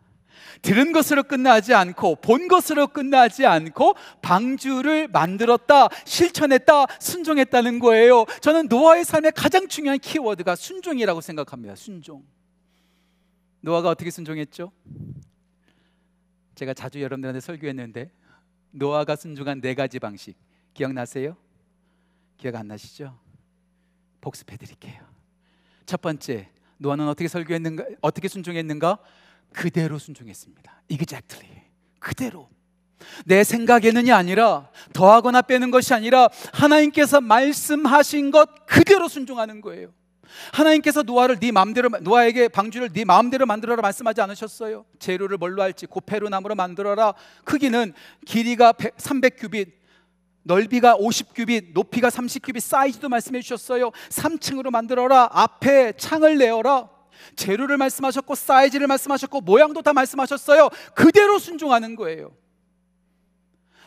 들은 0.61 0.91
것으로 0.91 1.23
끝나지 1.23 1.73
않고 1.73 2.17
본 2.17 2.49
것으로 2.49 2.87
끝나지 2.87 3.45
않고 3.45 3.95
방주를 4.21 5.07
만들었다, 5.07 5.87
실천했다, 6.03 6.87
순종했다는 6.99 7.79
거예요. 7.79 8.25
저는 8.41 8.67
노아의 8.67 9.05
삶의 9.05 9.31
가장 9.33 9.69
중요한 9.69 9.97
키워드가 9.97 10.55
순종이라고 10.57 11.21
생각합니다. 11.21 11.75
순종. 11.75 12.23
노아가 13.61 13.89
어떻게 13.89 14.09
순종했죠? 14.11 14.71
제가 16.55 16.73
자주 16.73 17.01
여러분들한테 17.01 17.39
설교했는데 17.39 18.11
노아가 18.71 19.15
순종한 19.15 19.61
네 19.61 19.73
가지 19.73 19.99
방식 19.99 20.35
기억나세요? 20.73 21.37
기억 22.37 22.55
안 22.55 22.67
나시죠? 22.67 23.17
복습해 24.19 24.57
드릴게요. 24.57 25.01
첫 25.85 26.01
번째, 26.01 26.49
노아는 26.77 27.07
어떻게 27.07 27.27
설교했는가? 27.27 27.85
어떻게 28.01 28.27
순종했는가? 28.27 28.97
그대로 29.53 29.99
순종했습니다. 29.99 30.83
exactly. 30.89 31.63
그대로. 31.99 32.49
내 33.25 33.43
생각에는이 33.43 34.11
아니라 34.11 34.69
더하거나 34.93 35.41
빼는 35.41 35.71
것이 35.71 35.93
아니라 35.93 36.29
하나님께서 36.53 37.19
말씀하신 37.21 38.31
것 38.31 38.65
그대로 38.65 39.07
순종하는 39.07 39.61
거예요. 39.61 39.93
하나님께서 40.53 41.03
노아를 41.03 41.39
네 41.39 41.51
마음대로 41.51 41.89
노아에게 41.89 42.47
방주를 42.47 42.89
네 42.93 43.05
마음대로 43.05 43.45
만들어라 43.45 43.81
말씀하지 43.81 44.21
않으셨어요. 44.21 44.85
재료를 44.99 45.37
뭘로 45.37 45.61
할지 45.61 45.85
고페루 45.85 46.29
나무로 46.29 46.55
만들어라. 46.55 47.13
크기는 47.43 47.93
길이가 48.25 48.73
300 48.97 49.37
규빗, 49.37 49.69
넓이가 50.43 50.97
50규빗, 50.97 51.73
높이가 51.73 52.09
30규빗 52.09 52.59
사이즈도 52.59 53.09
말씀해 53.09 53.41
주셨어요. 53.41 53.91
3층으로 54.09 54.71
만들어라. 54.71 55.29
앞에 55.31 55.93
창을 55.97 56.37
내어라. 56.37 56.89
재료를 57.35 57.77
말씀하셨고 57.77 58.35
사이즈를 58.35 58.87
말씀하셨고 58.87 59.41
모양도 59.41 59.81
다 59.81 59.93
말씀하셨어요. 59.93 60.69
그대로 60.95 61.37
순종하는 61.37 61.95
거예요. 61.95 62.35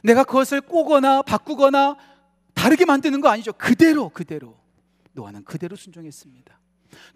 내가 0.03 0.23
그것을 0.23 0.61
꼬거나 0.61 1.23
바꾸거나 1.23 1.97
다르게 2.55 2.85
만드는 2.85 3.21
거 3.21 3.29
아니죠. 3.29 3.53
그대로 3.55 4.11
그대로. 4.11 4.64
노아는 5.15 5.45
그대로 5.45 5.77
순종했습니다. 5.77 6.61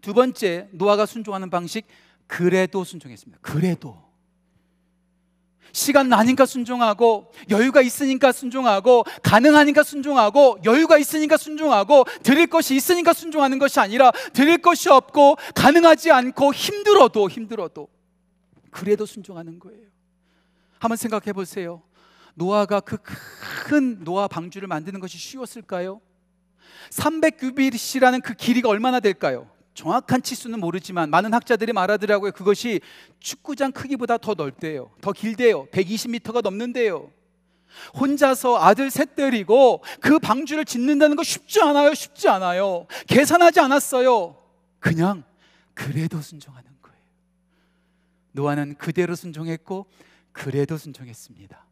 두 0.01 0.15
번째, 0.15 0.69
노아가 0.73 1.07
순종하는 1.07 1.51
방식 1.51 1.87
그래도 2.27 2.85
순종했습니다. 2.85 3.41
그래도 3.43 4.09
시간 5.73 6.09
나니까 6.09 6.47
순종하고 6.47 7.31
여유가 7.51 7.83
있으니까 7.83 8.33
순종하고 8.33 9.05
가능하니까 9.23 9.83
순종하고 9.83 10.59
여유가 10.65 10.97
있으니까 10.97 11.37
순종하고 11.37 12.05
드릴 12.23 12.47
것이 12.47 12.75
있으니까 12.75 13.13
순종하는 13.13 13.59
것이 13.59 13.79
아니라 13.79 14.11
드릴 14.33 14.59
것이 14.59 14.89
없고 14.89 15.37
가능하지 15.55 16.11
않고 16.11 16.55
힘들어도 16.55 17.29
힘들어도 17.29 17.89
그래도 18.71 19.05
순종하는 19.05 19.59
거예요. 19.59 19.87
한번 20.79 20.97
생각해 20.97 21.33
보세요. 21.35 21.83
노아가 22.35 22.81
그 22.81 22.99
큰 23.69 24.03
노아 24.03 24.29
방주를 24.29 24.67
만드는 24.67 24.99
것이 24.99 25.19
쉬웠을까요? 25.19 26.01
300규빗이라는 26.91 28.23
그 28.23 28.35
길이가 28.35 28.69
얼마나 28.69 29.01
될까요? 29.01 29.51
정확한 29.75 30.23
치수는 30.23 30.59
모르지만 30.59 31.09
많은 31.09 31.33
학자들이 31.33 31.73
말하더라고요. 31.73 32.33
그것이 32.33 32.81
축구장 33.21 33.71
크기보다 33.71 34.19
더 34.19 34.35
넓대요. 34.35 34.91
더 35.01 35.13
길대요. 35.13 35.67
120m가 35.67 36.43
넘는데요. 36.43 37.13
혼자서 37.95 38.59
아들 38.59 38.91
셋 38.91 39.15
데리고 39.15 39.85
그 40.01 40.19
방주를 40.19 40.65
짓는다는 40.65 41.17
거 41.17 41.23
쉽지 41.23 41.61
않아요. 41.61 41.95
쉽지 41.95 42.29
않아요. 42.29 42.87
계산하지 43.07 43.61
않았어요. 43.61 44.37
그냥 44.81 45.23
그래도 45.75 46.21
순종하는 46.21 46.69
거예요. 46.83 46.99
노아는 48.33 48.75
그대로 48.79 49.15
순종했고 49.15 49.87
그래도 50.33 50.77
순종했습니다. 50.77 51.67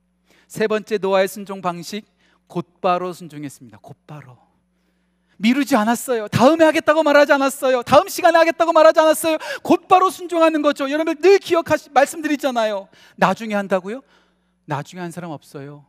세 0.46 0.68
번째 0.68 0.98
노아의 0.98 1.26
순종 1.26 1.60
방식 1.60 2.04
곧바로 2.46 3.12
순종했습니다. 3.12 3.78
곧바로. 3.78 4.45
미루지 5.36 5.76
않았어요. 5.76 6.28
다음에 6.28 6.64
하겠다고 6.64 7.02
말하지 7.02 7.32
않았어요. 7.32 7.82
다음 7.82 8.08
시간에 8.08 8.38
하겠다고 8.38 8.72
말하지 8.72 9.00
않았어요. 9.00 9.38
곧바로 9.62 10.10
순종하는 10.10 10.62
거죠. 10.62 10.90
여러분 10.90 11.16
늘 11.16 11.38
기억하시 11.38 11.90
말씀드리잖아요. 11.90 12.88
나중에 13.16 13.54
한다고요? 13.54 14.02
나중에 14.64 15.00
한 15.00 15.10
사람 15.10 15.30
없어요. 15.30 15.84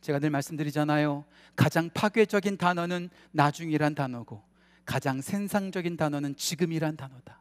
제가 0.00 0.18
늘 0.18 0.30
말씀드리잖아요. 0.30 1.24
가장 1.56 1.90
파괴적인 1.92 2.56
단어는 2.56 3.10
나중이란 3.32 3.94
단어고 3.94 4.42
가장 4.84 5.20
생상적인 5.20 5.96
단어는 5.96 6.36
지금이란 6.36 6.96
단어다. 6.96 7.40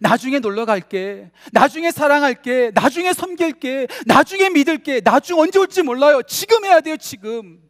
나중에 0.00 0.38
놀러 0.38 0.64
갈게. 0.64 1.30
나중에 1.52 1.90
사랑할게. 1.90 2.72
나중에 2.74 3.12
섬길게. 3.12 3.88
나중에 4.06 4.50
믿을게. 4.50 5.00
나중 5.00 5.38
언제 5.40 5.58
올지 5.58 5.82
몰라요. 5.82 6.22
지금 6.22 6.64
해야 6.64 6.80
돼요, 6.80 6.96
지금. 6.98 7.67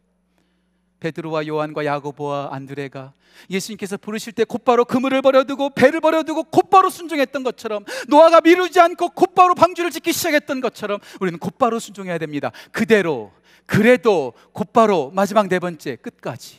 베드로와 1.00 1.46
요한과 1.46 1.84
야고보와 1.84 2.50
안드레가 2.52 3.12
예수님께서 3.50 3.96
부르실 3.96 4.32
때 4.32 4.44
곧바로 4.44 4.84
그물을 4.84 5.20
버려두고 5.22 5.70
배를 5.70 6.00
버려두고 6.00 6.44
곧바로 6.44 6.90
순종했던 6.90 7.42
것처럼 7.44 7.84
노아가 8.08 8.40
미루지 8.40 8.80
않고 8.80 9.10
곧바로 9.10 9.54
방주를 9.54 9.90
짓기 9.90 10.12
시작했던 10.12 10.60
것처럼 10.60 10.98
우리는 11.20 11.38
곧바로 11.38 11.78
순종해야 11.78 12.18
됩니다. 12.18 12.50
그대로 12.72 13.32
그래도 13.66 14.32
곧바로 14.52 15.10
마지막 15.14 15.48
네 15.48 15.58
번째 15.58 15.96
끝까지 15.96 16.58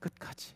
끝까지 0.00 0.54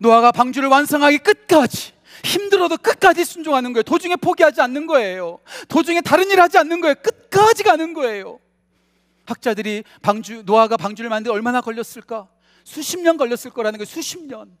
노아가 0.00 0.32
방주를 0.32 0.68
완성하기 0.68 1.18
끝까지 1.18 1.92
힘들어도 2.24 2.76
끝까지 2.76 3.24
순종하는 3.24 3.72
거예요. 3.72 3.82
도중에 3.82 4.16
포기하지 4.16 4.60
않는 4.60 4.86
거예요. 4.86 5.38
도중에 5.68 6.00
다른 6.02 6.30
일 6.30 6.40
하지 6.40 6.58
않는 6.58 6.80
거예요. 6.80 6.94
끝까지 6.96 7.62
가는 7.62 7.94
거예요. 7.94 8.40
학자들이 9.30 9.84
방주 10.02 10.42
노아가 10.44 10.76
방주를 10.76 11.08
만들 11.08 11.30
얼마나 11.30 11.60
걸렸을까? 11.60 12.28
수십 12.64 13.00
년 13.00 13.16
걸렸을 13.16 13.50
거라는 13.52 13.78
거예요. 13.78 13.86
수십 13.86 14.22
년. 14.26 14.56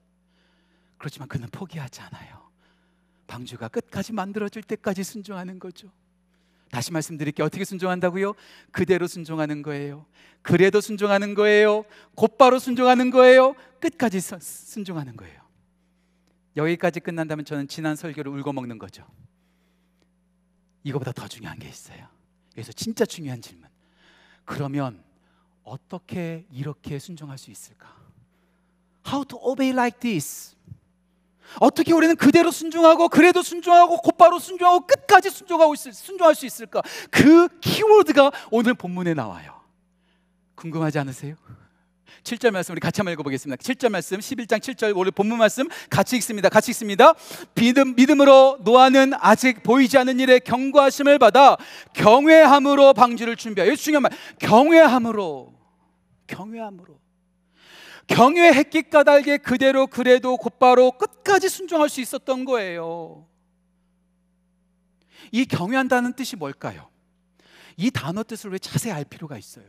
그렇지만 0.96 1.28
그는 1.28 1.48
포기하지 1.50 2.00
않아요. 2.02 2.50
방주가 3.26 3.68
끝까지 3.68 4.12
만들어질 4.12 4.62
때까지 4.62 5.02
순종하는 5.02 5.58
거죠. 5.58 5.90
다시 6.70 6.92
말씀드릴게요. 6.92 7.46
어떻게 7.46 7.64
순종한다고요? 7.64 8.34
그대로 8.70 9.08
순종하는 9.08 9.62
거예요. 9.62 10.06
그래도 10.42 10.80
순종하는 10.80 11.34
거예요. 11.34 11.84
곧바로 12.14 12.58
순종하는 12.58 13.10
거예요. 13.10 13.54
끝까지 13.80 14.20
순종하는 14.20 15.16
거예요. 15.16 15.40
여기까지 16.56 17.00
끝난다면 17.00 17.44
저는 17.44 17.66
지난 17.66 17.96
설교를 17.96 18.30
울고 18.32 18.52
먹는 18.52 18.78
거죠. 18.78 19.04
이거보다 20.84 21.12
더 21.12 21.26
중요한 21.26 21.58
게 21.58 21.68
있어요. 21.68 22.06
그래서 22.52 22.72
진짜 22.72 23.04
중요한 23.04 23.40
질문. 23.40 23.69
그러면 24.50 25.00
어떻게 25.62 26.44
이렇게 26.50 26.98
순종할 26.98 27.38
수 27.38 27.52
있을까? 27.52 27.86
How 29.06 29.24
to 29.24 29.38
obey 29.40 29.70
like 29.70 30.00
this? 30.00 30.56
어떻게 31.60 31.92
우리는 31.92 32.16
그대로 32.16 32.50
순종하고 32.50 33.08
그래도 33.08 33.42
순종하고 33.42 33.98
곧바로 33.98 34.40
순종하고 34.40 34.88
끝까지 34.88 35.30
순종하고 35.30 35.74
있을, 35.74 35.92
순종할 35.92 36.34
수 36.34 36.46
있을까? 36.46 36.82
그 37.12 37.46
키워드가 37.60 38.32
오늘 38.50 38.74
본문에 38.74 39.14
나와요. 39.14 39.60
궁금하지 40.56 40.98
않으세요? 40.98 41.36
7절 42.22 42.50
말씀 42.50 42.72
우리 42.72 42.80
같이 42.80 43.00
한번 43.00 43.12
읽어보겠습니다. 43.14 43.62
7절 43.62 43.88
말씀 43.90 44.18
11장 44.18 44.58
7절 44.58 44.96
오늘 44.96 45.10
본문 45.10 45.38
말씀 45.38 45.68
같이 45.88 46.16
읽습니다. 46.16 46.48
같이 46.48 46.70
읽습니다. 46.70 47.14
믿음, 47.54 47.94
믿음으로 47.94 48.58
노아는 48.62 49.12
아직 49.18 49.62
보이지 49.62 49.98
않는 49.98 50.20
일에 50.20 50.38
경고하심을 50.38 51.18
받아 51.18 51.56
경외함으로 51.94 52.94
방주를 52.94 53.36
준비하여 53.36 53.74
중요한 53.76 54.02
말 54.02 54.12
경외함으로 54.38 55.54
경외함으로 56.26 57.00
경외했기 58.06 58.90
까닭에 58.90 59.38
그대로 59.38 59.86
그래도 59.86 60.36
곧바로 60.36 60.90
끝까지 60.92 61.48
순종할 61.48 61.88
수 61.88 62.00
있었던 62.00 62.44
거예요. 62.44 63.26
이 65.30 65.44
경외한다는 65.44 66.14
뜻이 66.14 66.34
뭘까요? 66.36 66.90
이 67.76 67.90
단어 67.90 68.24
뜻을 68.24 68.50
왜 68.50 68.58
자세히 68.58 68.92
알 68.92 69.04
필요가 69.04 69.38
있어요? 69.38 69.64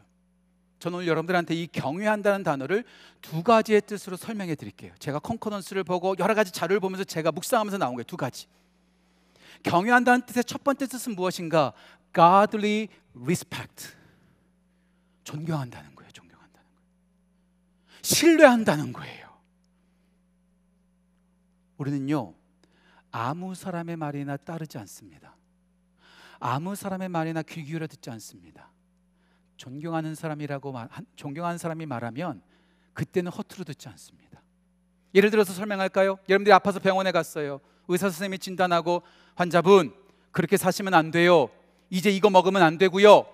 저는 0.82 0.98
오늘 0.98 1.08
여러분들한테 1.08 1.54
이 1.54 1.67
경외한다는 1.67 2.41
단어를 2.41 2.84
두 3.22 3.44
가지의 3.44 3.82
뜻으로 3.82 4.17
설명해 4.17 4.56
드릴게요. 4.56 4.91
제가 4.98 5.20
컨커런스를 5.20 5.84
보고 5.84 6.15
여러 6.17 6.34
가지 6.34 6.52
자료를 6.52 6.80
보면서 6.80 7.04
제가 7.04 7.32
묵상하면서 7.32 7.78
나온 7.78 7.94
거예요. 7.94 8.04
두 8.04 8.17
가지. 8.17 8.48
경외한다는 9.62 10.26
뜻의 10.26 10.44
첫 10.44 10.63
번째 10.63 10.88
뜻은 10.88 11.13
무엇인가? 11.13 11.74
godly 12.15 12.88
respect. 13.13 13.89
존경한다는 15.24 15.94
거예요. 15.94 16.12
존경한다는 16.13 16.67
거예요. 16.67 18.00
신뢰한다는 18.02 18.91
거예요. 18.91 19.30
우리는요. 21.78 22.34
아무 23.12 23.54
사람의 23.54 23.98
말이나 23.98 24.36
따르지 24.36 24.80
않습니다. 24.80 25.36
아무 26.39 26.76
사람의 26.76 27.10
말이나 27.10 27.44
귀 27.44 27.63
기울여 27.63 27.86
듣지 27.86 28.10
않습니다. 28.10 28.70
존경하는 29.62 30.15
사람이라고 30.15 30.71
말, 30.71 30.89
존경하는 31.15 31.60
사람이 31.60 31.86
말하면 31.86 32.41
그때는 32.93 33.32
허투루 33.32 33.63
듣지 33.63 33.88
않습니다. 33.89 34.41
예를 35.13 35.30
들어서 35.30 35.54
설명할까요? 35.54 36.17
여러분들이 36.28 36.52
아파서 36.52 36.80
병원에 36.80 37.12
갔어요. 37.12 37.62
의사 37.88 38.10
선생님이 38.10 38.39
진단하고 38.39 39.04
환자분 39.36 39.93
그렇게 40.32 40.58
사시면 40.58 40.95
안 40.95 41.12
돼요. 41.12 41.47
이제 41.91 42.10
이거 42.10 42.32
먹으면 42.32 42.63
안 42.63 42.80
되고요. 42.80 43.28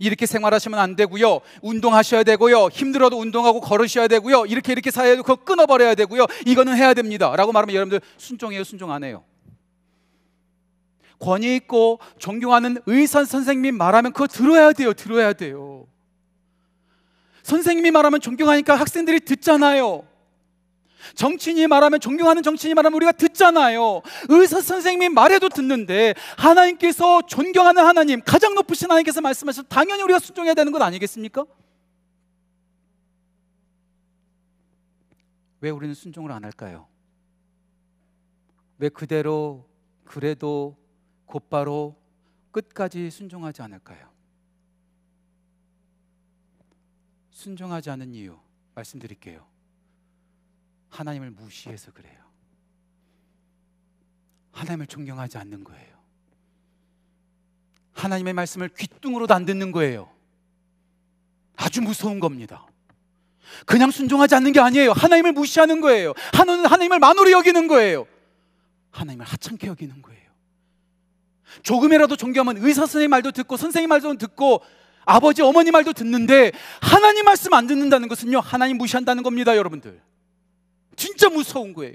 이렇게 0.00 0.24
생활하시면 0.24 0.78
안 0.78 0.96
되고요. 0.96 1.40
운동하셔야 1.60 2.22
되고요. 2.22 2.68
힘들어도 2.68 3.18
운동하고 3.20 3.60
걸으셔야 3.60 4.08
되고요. 4.08 4.46
이렇게 4.46 4.72
이렇게 4.72 4.90
사야 4.90 5.14
그거 5.16 5.36
끊어버려야 5.36 5.94
되고요. 5.94 6.24
이거는 6.46 6.74
해야 6.74 6.94
됩니다. 6.94 7.36
라고 7.36 7.52
말하면 7.52 7.74
여러분들 7.74 8.00
순종해요, 8.16 8.64
순종 8.64 8.92
안 8.92 9.04
해요? 9.04 9.24
권위 11.18 11.56
있고 11.56 11.98
존경하는 12.18 12.78
의사 12.86 13.24
선생님이 13.24 13.72
말하면 13.72 14.12
그거 14.12 14.26
들어야 14.26 14.72
돼요. 14.72 14.92
들어야 14.92 15.32
돼요. 15.32 15.86
선생님이 17.42 17.90
말하면 17.90 18.20
존경하니까 18.20 18.74
학생들이 18.74 19.20
듣잖아요. 19.20 20.06
정치인이 21.14 21.66
말하면 21.68 22.00
존경하는 22.00 22.42
정치인이 22.42 22.74
말하면 22.74 22.96
우리가 22.96 23.12
듣잖아요. 23.12 24.02
의사 24.28 24.60
선생님이 24.60 25.10
말해도 25.10 25.48
듣는데 25.48 26.14
하나님께서 26.36 27.22
존경하는 27.22 27.84
하나님, 27.84 28.20
가장 28.20 28.54
높으신 28.54 28.90
하나님께서 28.90 29.20
말씀하셔서 29.20 29.68
당연히 29.68 30.02
우리가 30.02 30.18
순종해야 30.18 30.54
되는 30.54 30.72
것 30.72 30.82
아니겠습니까? 30.82 31.44
왜 35.60 35.70
우리는 35.70 35.94
순종을 35.94 36.32
안 36.32 36.44
할까요? 36.44 36.86
왜 38.78 38.88
그대로 38.88 39.66
그래도 40.04 40.76
곧바로 41.26 41.96
끝까지 42.52 43.10
순종하지 43.10 43.62
않을까요? 43.62 44.08
순종하지 47.30 47.90
않은 47.90 48.14
이유 48.14 48.38
말씀드릴게요. 48.74 49.46
하나님을 50.88 51.30
무시해서 51.30 51.92
그래요. 51.92 52.24
하나님을 54.52 54.86
존경하지 54.86 55.36
않는 55.38 55.64
거예요. 55.64 55.96
하나님의 57.92 58.32
말씀을 58.32 58.68
귓등으로도 58.68 59.34
안 59.34 59.44
듣는 59.44 59.72
거예요. 59.72 60.10
아주 61.56 61.82
무서운 61.82 62.20
겁니다. 62.20 62.66
그냥 63.64 63.90
순종하지 63.90 64.34
않는 64.36 64.52
게 64.52 64.60
아니에요. 64.60 64.92
하나님을 64.92 65.32
무시하는 65.32 65.80
거예요. 65.80 66.12
하나님을 66.32 66.98
만으로 66.98 67.30
여기는 67.30 67.68
거예요. 67.68 68.06
하나님을 68.90 69.26
하찮게 69.26 69.66
여기는 69.66 70.02
거예요. 70.02 70.15
조금이라도 71.62 72.16
존경하면 72.16 72.62
의사 72.62 72.82
선생님 72.82 73.10
말도 73.10 73.32
듣고 73.32 73.56
선생님 73.56 73.88
말도 73.88 74.16
듣고 74.16 74.62
아버지 75.04 75.42
어머니 75.42 75.70
말도 75.70 75.92
듣는데 75.92 76.52
하나님 76.80 77.24
말씀 77.24 77.52
안 77.54 77.66
듣는다는 77.66 78.08
것은요 78.08 78.40
하나님 78.40 78.78
무시한다는 78.78 79.22
겁니다 79.22 79.56
여러분들 79.56 80.00
진짜 80.96 81.28
무서운 81.28 81.72
거예요 81.72 81.94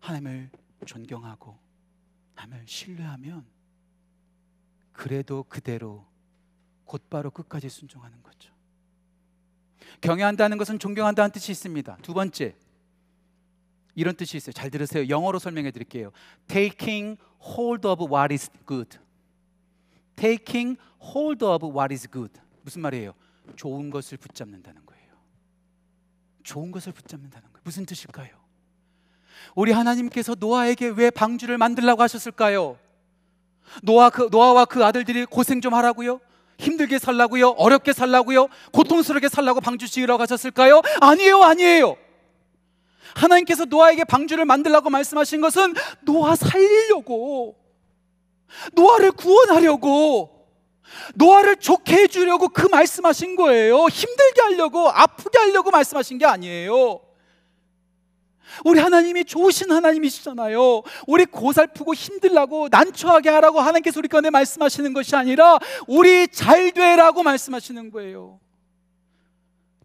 하나님을 0.00 0.50
존경하고 0.84 1.58
하나님을 2.34 2.66
신뢰하면 2.66 3.44
그래도 4.92 5.44
그대로 5.48 6.06
곧바로 6.84 7.30
끝까지 7.30 7.68
순종하는 7.68 8.22
거죠 8.22 8.52
경외한다는 10.00 10.58
것은 10.58 10.78
존경한다는 10.78 11.30
뜻이 11.30 11.52
있습니다 11.52 11.98
두 12.02 12.14
번째 12.14 12.54
이런 13.96 14.14
뜻이 14.14 14.36
있어요. 14.36 14.52
잘 14.52 14.70
들으세요. 14.70 15.08
영어로 15.08 15.38
설명해 15.40 15.72
드릴게요. 15.72 16.12
Taking 16.46 17.18
hold 17.40 17.86
of 17.86 18.02
what 18.02 18.32
is 18.32 18.50
good. 18.66 18.98
Taking 20.16 20.78
hold 21.02 21.44
of 21.44 21.64
what 21.66 21.92
is 21.92 22.08
good. 22.10 22.32
무슨 22.62 22.82
말이에요? 22.82 23.12
좋은 23.54 23.90
것을 23.90 24.18
붙잡는다는 24.18 24.84
거예요. 24.86 25.12
좋은 26.42 26.70
것을 26.70 26.92
붙잡는다는 26.92 27.48
거예요. 27.52 27.62
무슨 27.64 27.86
뜻일까요? 27.86 28.30
우리 29.54 29.72
하나님께서 29.72 30.34
노아에게 30.38 30.88
왜 30.88 31.10
방주를 31.10 31.58
만들라고 31.58 32.02
하셨을까요? 32.02 32.78
노아 33.82 34.10
그 34.10 34.28
노아와 34.30 34.64
그 34.64 34.84
아들들이 34.84 35.24
고생 35.24 35.60
좀 35.60 35.74
하라고요? 35.74 36.20
힘들게 36.58 36.98
살라고요? 36.98 37.50
어렵게 37.50 37.92
살라고요? 37.92 38.48
고통스럽게 38.72 39.28
살라고 39.28 39.60
방주 39.60 39.88
지으라고 39.88 40.22
하셨을까요? 40.22 40.80
아니에요, 41.00 41.42
아니에요. 41.42 41.96
하나님께서 43.14 43.64
노아에게 43.64 44.04
방주를 44.04 44.44
만들라고 44.44 44.90
말씀하신 44.90 45.40
것은 45.40 45.74
노아 46.02 46.34
살리려고 46.36 47.56
노아를 48.72 49.12
구원하려고 49.12 50.36
노아를 51.14 51.56
좋게 51.56 51.94
해주려고 51.94 52.48
그 52.48 52.66
말씀하신 52.66 53.36
거예요. 53.36 53.86
힘들게 53.86 54.40
하려고 54.42 54.88
아프게 54.88 55.38
하려고 55.38 55.70
말씀하신 55.70 56.18
게 56.18 56.26
아니에요. 56.26 57.00
우리 58.64 58.80
하나님이 58.80 59.24
좋으신 59.24 59.70
하나님이시잖아요. 59.70 60.82
우리 61.06 61.26
고살프고 61.26 61.94
힘들라고 61.94 62.68
난처하게 62.70 63.28
하라고 63.30 63.60
하나님께서 63.60 63.98
우리 63.98 64.08
건에 64.08 64.30
말씀하시는 64.30 64.92
것이 64.92 65.14
아니라 65.16 65.58
우리 65.86 66.28
잘 66.28 66.70
되라고 66.72 67.22
말씀하시는 67.22 67.90
거예요. 67.90 68.40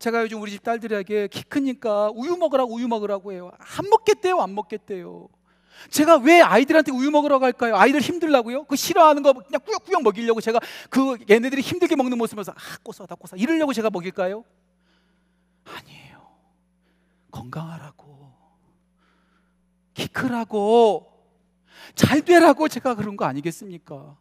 제가 0.02 0.24
요즘 0.24 0.42
우리 0.42 0.50
집 0.50 0.64
딸들에게 0.64 1.28
키 1.28 1.44
크니까 1.44 2.10
우유 2.16 2.36
먹으라고 2.36 2.74
우유 2.74 2.88
먹으라고 2.88 3.34
해요. 3.34 3.52
안 3.60 3.88
먹겠대요, 3.88 4.40
안 4.40 4.56
먹겠대요. 4.56 5.30
제가 5.92 6.18
왜 6.18 6.42
아이들한테 6.42 6.92
우유 6.92 7.12
먹으라고 7.12 7.46
할까요? 7.46 7.76
아이들 7.76 8.02
힘들라고요? 8.02 8.64
그 8.64 8.76
싫어하는 8.76 9.22
거 9.22 9.34
그냥 9.34 9.62
꾸역꾸역 9.64 10.02
먹이려고 10.02 10.42
제가 10.42 10.60
그 10.90 11.18
얘네들이 11.30 11.62
힘들게 11.62 11.96
먹는 11.96 12.18
모습 12.18 12.36
보면서 12.36 12.52
아 12.52 12.56
꼬싸다 12.82 13.14
꼬싸 13.14 13.38
이러려고 13.38 13.74
제가 13.74 13.92
먹일까요? 13.92 14.44
아니에요. 15.66 16.28
건강하라고 17.30 18.34
키 19.94 20.08
크라고 20.08 21.12
잘 21.94 22.22
되라고 22.22 22.68
제가 22.68 22.96
그런 22.96 23.16
거 23.16 23.26
아니겠습니까? 23.26 24.18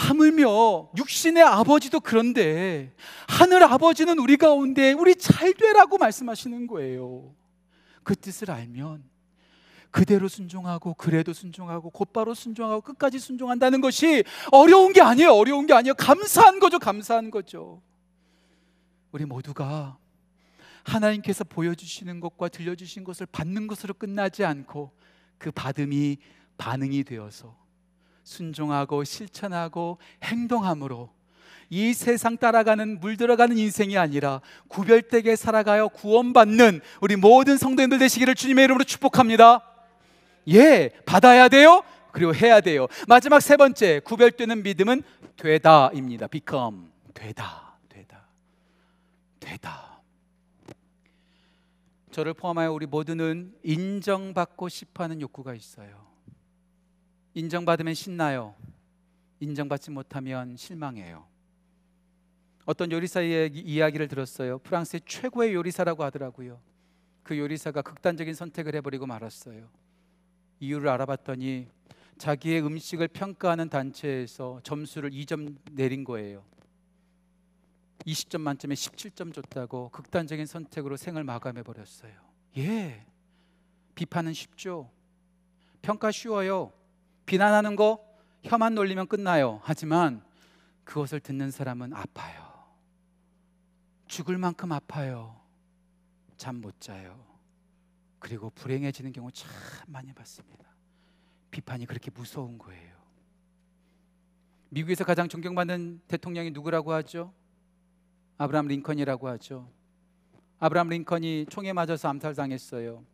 하물며 0.00 0.90
육신의 0.96 1.42
아버지도 1.42 2.00
그런데 2.00 2.94
하늘 3.28 3.62
아버지는 3.62 4.18
우리 4.18 4.36
가운데 4.36 4.92
우리 4.92 5.14
잘 5.14 5.52
되라고 5.52 5.98
말씀하시는 5.98 6.66
거예요. 6.66 7.34
그 8.02 8.16
뜻을 8.16 8.50
알면 8.50 9.04
그대로 9.90 10.28
순종하고 10.28 10.94
그래도 10.94 11.32
순종하고 11.32 11.90
곧바로 11.90 12.32
순종하고 12.32 12.80
끝까지 12.80 13.18
순종한다는 13.18 13.80
것이 13.80 14.24
어려운 14.52 14.92
게 14.92 15.02
아니에요. 15.02 15.32
어려운 15.34 15.66
게 15.66 15.74
아니에요. 15.74 15.94
감사한 15.94 16.60
거죠. 16.60 16.78
감사한 16.78 17.30
거죠. 17.30 17.82
우리 19.12 19.26
모두가 19.26 19.98
하나님께서 20.84 21.44
보여주시는 21.44 22.20
것과 22.20 22.48
들려주신 22.48 23.04
것을 23.04 23.26
받는 23.26 23.66
것으로 23.66 23.92
끝나지 23.92 24.44
않고 24.44 24.92
그 25.36 25.50
받음이 25.50 26.16
반응이 26.56 27.04
되어서 27.04 27.59
순종하고 28.30 29.02
실천하고 29.02 29.98
행동함으로 30.22 31.10
이 31.68 31.92
세상 31.94 32.36
따라가는 32.36 33.00
물들어가는 33.00 33.58
인생이 33.58 33.98
아니라 33.98 34.40
구별되게 34.68 35.34
살아가요 35.36 35.88
구원받는 35.88 36.80
우리 37.00 37.16
모든 37.16 37.56
성도님들 37.56 37.98
되시기를 37.98 38.34
주님의 38.36 38.64
이름으로 38.64 38.84
축복합니다. 38.84 39.62
예, 40.48 40.90
받아야 41.06 41.48
돼요. 41.48 41.82
그리고 42.12 42.34
해야 42.34 42.60
돼요. 42.60 42.86
마지막 43.08 43.40
세 43.40 43.56
번째 43.56 44.00
구별되는 44.00 44.62
믿음은 44.62 45.02
되다입니다. 45.36 46.26
become 46.28 46.86
되다, 47.14 47.78
되다, 47.88 48.26
되다. 49.38 50.00
저를 52.10 52.34
포함하여 52.34 52.72
우리 52.72 52.86
모두는 52.86 53.54
인정받고 53.62 54.68
싶어하는 54.68 55.20
욕구가 55.20 55.54
있어요. 55.54 56.09
인정받으면 57.34 57.94
신나요. 57.94 58.54
인정받지 59.40 59.90
못하면 59.90 60.56
실망해요. 60.56 61.26
어떤 62.66 62.92
요리사의 62.92 63.52
이야기를 63.54 64.08
들었어요. 64.08 64.58
프랑스의 64.58 65.02
최고의 65.06 65.54
요리사라고 65.54 66.04
하더라고요. 66.04 66.60
그 67.22 67.38
요리사가 67.38 67.82
극단적인 67.82 68.34
선택을 68.34 68.74
해버리고 68.76 69.06
말았어요. 69.06 69.68
이유를 70.60 70.88
알아봤더니 70.88 71.68
자기의 72.18 72.62
음식을 72.62 73.08
평가하는 73.08 73.70
단체에서 73.70 74.60
점수를 74.62 75.10
2점 75.10 75.56
내린 75.72 76.04
거예요. 76.04 76.44
20점 78.06 78.40
만점에 78.40 78.74
17점 78.74 79.32
줬다고 79.32 79.90
극단적인 79.90 80.46
선택으로 80.46 80.96
생을 80.96 81.24
마감해 81.24 81.62
버렸어요. 81.62 82.12
예. 82.58 83.06
비판은 83.94 84.32
쉽죠. 84.32 84.90
평가 85.82 86.10
쉬워요. 86.10 86.72
비난하는 87.30 87.76
거 87.76 88.04
혀만 88.42 88.74
놀리면 88.74 89.06
끝나요. 89.06 89.60
하지만 89.62 90.20
그것을 90.82 91.20
듣는 91.20 91.52
사람은 91.52 91.94
아파요. 91.94 92.42
죽을 94.08 94.36
만큼 94.36 94.72
아파요. 94.72 95.40
잠 96.36 96.56
못 96.56 96.80
자요. 96.80 97.24
그리고 98.18 98.50
불행해지는 98.50 99.12
경우 99.12 99.30
참 99.30 99.48
많이 99.86 100.12
봤습니다. 100.12 100.64
비판이 101.52 101.86
그렇게 101.86 102.10
무서운 102.10 102.58
거예요. 102.58 102.96
미국에서 104.70 105.04
가장 105.04 105.28
존경받는 105.28 106.00
대통령이 106.08 106.50
누구라고 106.50 106.92
하죠? 106.94 107.32
아브라함 108.38 108.66
링컨이라고 108.66 109.28
하죠. 109.28 109.70
아브라함 110.58 110.88
링컨이 110.88 111.46
총에 111.48 111.72
맞아서 111.72 112.08
암살당했어요. 112.08 113.04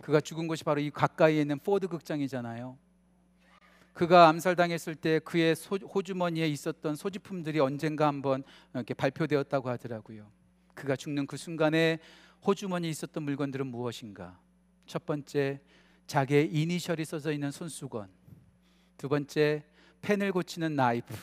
그가 0.00 0.22
죽은 0.22 0.48
곳이 0.48 0.64
바로 0.64 0.80
이 0.80 0.90
가까이에 0.90 1.42
있는 1.42 1.58
포드 1.58 1.88
극장이잖아요. 1.88 2.78
그가 3.92 4.28
암살당했을 4.28 4.94
때 4.94 5.18
그의 5.20 5.56
소, 5.56 5.76
호주머니에 5.76 6.46
있었던 6.48 6.96
소지품들이 6.96 7.60
언젠가 7.60 8.06
한번 8.06 8.42
이렇게 8.74 8.94
발표되었다고 8.94 9.68
하더라고요. 9.68 10.30
그가 10.74 10.96
죽는 10.96 11.26
그 11.26 11.36
순간에 11.36 11.98
호주머니에 12.46 12.88
있었던 12.90 13.22
물건들은 13.22 13.66
무엇인가? 13.66 14.38
첫 14.86 15.04
번째, 15.04 15.60
자기의 16.06 16.52
이니셜이 16.52 17.04
써져 17.04 17.32
있는 17.32 17.50
손수건. 17.50 18.08
두 18.96 19.08
번째, 19.08 19.64
펜을 20.02 20.32
고치는 20.32 20.74
나이프. 20.74 21.14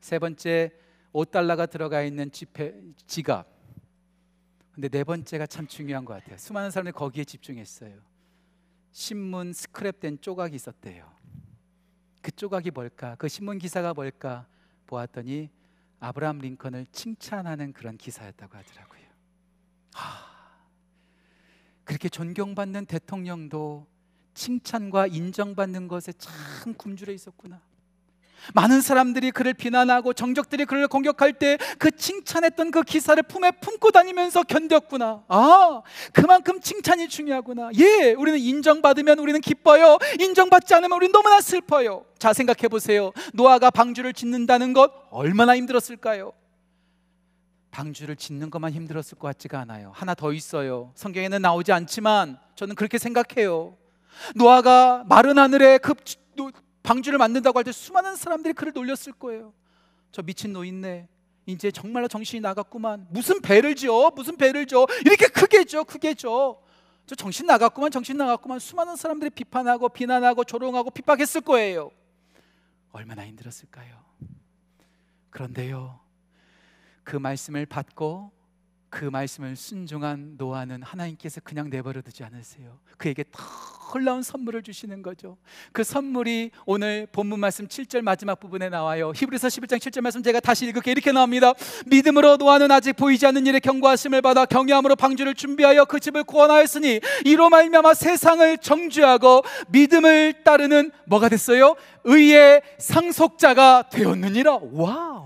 세 0.00 0.18
번째, 0.18 0.72
5달러가 1.12 1.68
들어가 1.68 2.02
있는 2.02 2.30
지폐, 2.30 2.74
지갑. 3.06 3.46
근데 4.72 4.88
네 4.88 5.04
번째가 5.04 5.46
참 5.46 5.66
중요한 5.66 6.04
것 6.04 6.12
같아요. 6.14 6.36
수많은 6.36 6.70
사람들이 6.70 6.92
거기에 6.92 7.24
집중했어요. 7.24 7.98
신문 8.92 9.52
스크랩된 9.52 10.20
조각이 10.20 10.54
있었대요. 10.54 11.10
그 12.26 12.32
조각이 12.32 12.72
뭘까? 12.72 13.14
그 13.20 13.28
신문 13.28 13.56
기사가 13.56 13.94
뭘까? 13.94 14.48
보았더니 14.88 15.48
아브라함 16.00 16.38
링컨을 16.38 16.86
칭찬하는 16.90 17.72
그런 17.72 17.96
기사였다고 17.96 18.58
하더라고요. 18.58 19.02
하, 19.94 20.26
그렇게 21.84 22.08
존경받는 22.08 22.86
대통령도 22.86 23.86
칭찬과 24.34 25.06
인정받는 25.06 25.86
것에 25.86 26.14
참 26.14 26.74
굶주려 26.74 27.12
있었구나. 27.12 27.62
많은 28.54 28.80
사람들이 28.80 29.30
그를 29.30 29.54
비난하고 29.54 30.12
정적들이 30.12 30.64
그를 30.64 30.88
공격할 30.88 31.32
때 31.34 31.56
그 31.78 31.90
칭찬했던 31.90 32.70
그 32.70 32.82
기사를 32.82 33.20
품에 33.22 33.52
품고 33.52 33.90
다니면서 33.90 34.42
견뎠구나. 34.42 35.24
아, 35.28 35.82
그만큼 36.12 36.60
칭찬이 36.60 37.08
중요하구나. 37.08 37.70
예, 37.78 38.12
우리는 38.12 38.38
인정받으면 38.38 39.18
우리는 39.18 39.40
기뻐요. 39.40 39.98
인정받지 40.20 40.74
않으면 40.74 40.96
우리는 40.96 41.12
너무나 41.12 41.40
슬퍼요. 41.40 42.04
자, 42.18 42.32
생각해 42.32 42.68
보세요. 42.68 43.12
노아가 43.34 43.70
방주를 43.70 44.12
짓는다는 44.12 44.72
것 44.72 44.92
얼마나 45.10 45.56
힘들었을까요? 45.56 46.32
방주를 47.70 48.16
짓는 48.16 48.48
것만 48.50 48.72
힘들었을 48.72 49.18
것 49.18 49.28
같지가 49.28 49.60
않아요. 49.60 49.92
하나 49.94 50.14
더 50.14 50.32
있어요. 50.32 50.92
성경에는 50.94 51.42
나오지 51.42 51.72
않지만 51.72 52.38
저는 52.54 52.74
그렇게 52.74 52.96
생각해요. 52.96 53.76
노아가 54.34 55.04
마른 55.06 55.38
하늘에 55.38 55.76
그 55.78 55.94
방주를 56.86 57.18
만든다고 57.18 57.58
할 57.58 57.64
때 57.64 57.72
수많은 57.72 58.14
사람들이 58.14 58.54
그를 58.54 58.72
놀렸을 58.72 59.12
거예요. 59.12 59.52
저 60.12 60.22
미친 60.22 60.52
노인네. 60.52 61.08
이제 61.46 61.70
정말로 61.72 62.06
정신이 62.06 62.40
나갔구만. 62.40 63.08
무슨 63.10 63.40
배를 63.40 63.74
지어? 63.74 64.10
무슨 64.14 64.36
배를 64.36 64.66
져? 64.66 64.86
이렇게 65.04 65.26
크게 65.26 65.64
져, 65.64 65.82
크게 65.82 66.14
져. 66.14 66.60
저 67.06 67.14
정신 67.14 67.46
나갔구만, 67.46 67.90
정신 67.90 68.16
나갔구만. 68.16 68.58
수많은 68.60 68.96
사람들이 68.96 69.30
비판하고 69.30 69.88
비난하고 69.88 70.44
조롱하고 70.44 70.90
핍박했을 70.90 71.40
거예요. 71.40 71.90
얼마나 72.92 73.26
힘들었을까요? 73.26 73.96
그런데요. 75.30 76.00
그 77.04 77.16
말씀을 77.16 77.66
받고 77.66 78.30
그 78.96 79.04
말씀을 79.04 79.56
순종한 79.56 80.36
노아는 80.38 80.82
하나님께서 80.82 81.42
그냥 81.44 81.68
내버려 81.68 82.00
두지 82.00 82.24
않으세요. 82.24 82.78
그에게 82.96 83.24
놀라운 83.92 84.22
선물을 84.22 84.62
주시는 84.62 85.02
거죠. 85.02 85.36
그 85.72 85.84
선물이 85.84 86.50
오늘 86.64 87.06
본문 87.12 87.38
말씀 87.38 87.68
7절 87.68 88.00
마지막 88.00 88.40
부분에 88.40 88.70
나와요. 88.70 89.12
히브리서 89.14 89.48
11장 89.48 89.76
7절 89.76 90.00
말씀 90.00 90.22
제가 90.22 90.40
다시 90.40 90.64
읽을게 90.64 90.92
이렇게 90.92 91.12
나옵니다. 91.12 91.52
믿음으로 91.84 92.38
노아는 92.38 92.70
아직 92.70 92.96
보이지 92.96 93.26
않는 93.26 93.46
일에 93.46 93.60
경고하심을 93.60 94.22
받아 94.22 94.46
경외함으로 94.46 94.96
방주를 94.96 95.34
준비하여 95.34 95.84
그 95.84 96.00
집을 96.00 96.24
구원하였으니 96.24 97.02
이로 97.26 97.50
말미암아 97.50 97.92
세상을 97.92 98.56
정죄하고 98.56 99.42
믿음을 99.68 100.42
따르는 100.42 100.90
뭐가 101.04 101.28
됐어요? 101.28 101.76
의의 102.04 102.62
상속자가 102.78 103.90
되었느니라. 103.90 104.60
Wow. 104.72 105.25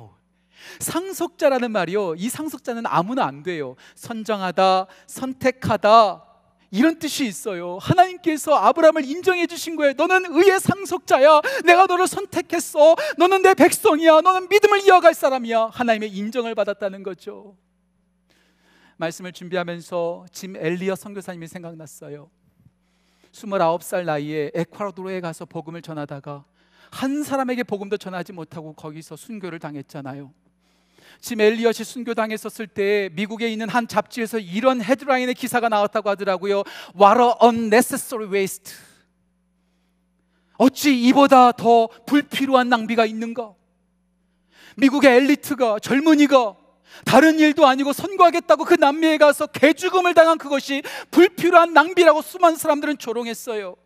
상속자라는 0.81 1.71
말이요. 1.71 2.15
이 2.17 2.29
상속자는 2.29 2.85
아무나 2.87 3.27
안 3.27 3.43
돼요. 3.43 3.77
선정하다, 3.95 4.87
선택하다, 5.07 6.25
이런 6.73 6.99
뜻이 6.99 7.27
있어요. 7.27 7.79
하나님께서 7.81 8.55
아브라함을 8.55 9.05
인정해 9.05 9.47
주신 9.47 9.75
거예요. 9.75 9.93
너는 9.97 10.27
의의 10.33 10.61
상속자야. 10.61 11.41
내가 11.65 11.87
너를 11.87 12.07
선택했어. 12.07 12.95
너는 13.19 13.43
내 13.43 13.55
백성이야. 13.55 14.21
너는 14.21 14.49
믿음을 14.49 14.87
이어갈 14.87 15.15
사람이야. 15.15 15.71
하나님의 15.73 16.11
인정을 16.13 16.55
받았다는 16.55 17.03
거죠. 17.03 17.57
말씀을 18.99 19.33
준비하면서 19.33 20.27
짐 20.31 20.57
엘리어 20.57 20.95
선교사님이 20.95 21.49
생각났어요. 21.49 22.31
29살 23.33 24.05
나이에 24.05 24.51
에콰도르에 24.55 25.21
가서 25.21 25.47
복음을 25.47 25.83
전하다가 25.83 26.45
한 26.91 27.23
사람에게 27.23 27.63
복음도 27.63 27.97
전하지 27.97 28.33
못하고 28.33 28.75
거기서 28.75 29.17
순교를 29.17 29.59
당했잖아요. 29.59 30.33
지금 31.21 31.41
엘리엇이 31.41 31.85
순교당했었을 31.85 32.67
때 32.67 33.11
미국에 33.13 33.49
있는 33.51 33.69
한 33.69 33.89
잡지에서 33.89 34.39
이런 34.39 34.83
헤드라인의 34.83 35.35
기사가 35.35 35.69
나왔다고 35.69 36.09
하더라고요. 36.11 36.63
What 36.99 37.21
a 37.21 37.33
unnecessary 37.43 38.31
waste. 38.33 38.75
어찌 40.57 41.01
이보다 41.09 41.53
더 41.53 41.89
불필요한 42.07 42.69
낭비가 42.69 43.07
있는가? 43.07 43.55
미국의 44.77 45.17
엘리트가 45.17 45.79
젊은이가 45.79 46.57
다른 47.05 47.39
일도 47.39 47.67
아니고 47.67 47.93
선거하겠다고 47.93 48.65
그 48.65 48.75
남미에 48.75 49.19
가서 49.19 49.47
개죽음을 49.47 50.15
당한 50.15 50.39
그것이 50.39 50.83
불필요한 51.11 51.73
낭비라고 51.73 52.23
수많은 52.23 52.57
사람들은 52.57 52.99
조롱했어요. 52.99 53.77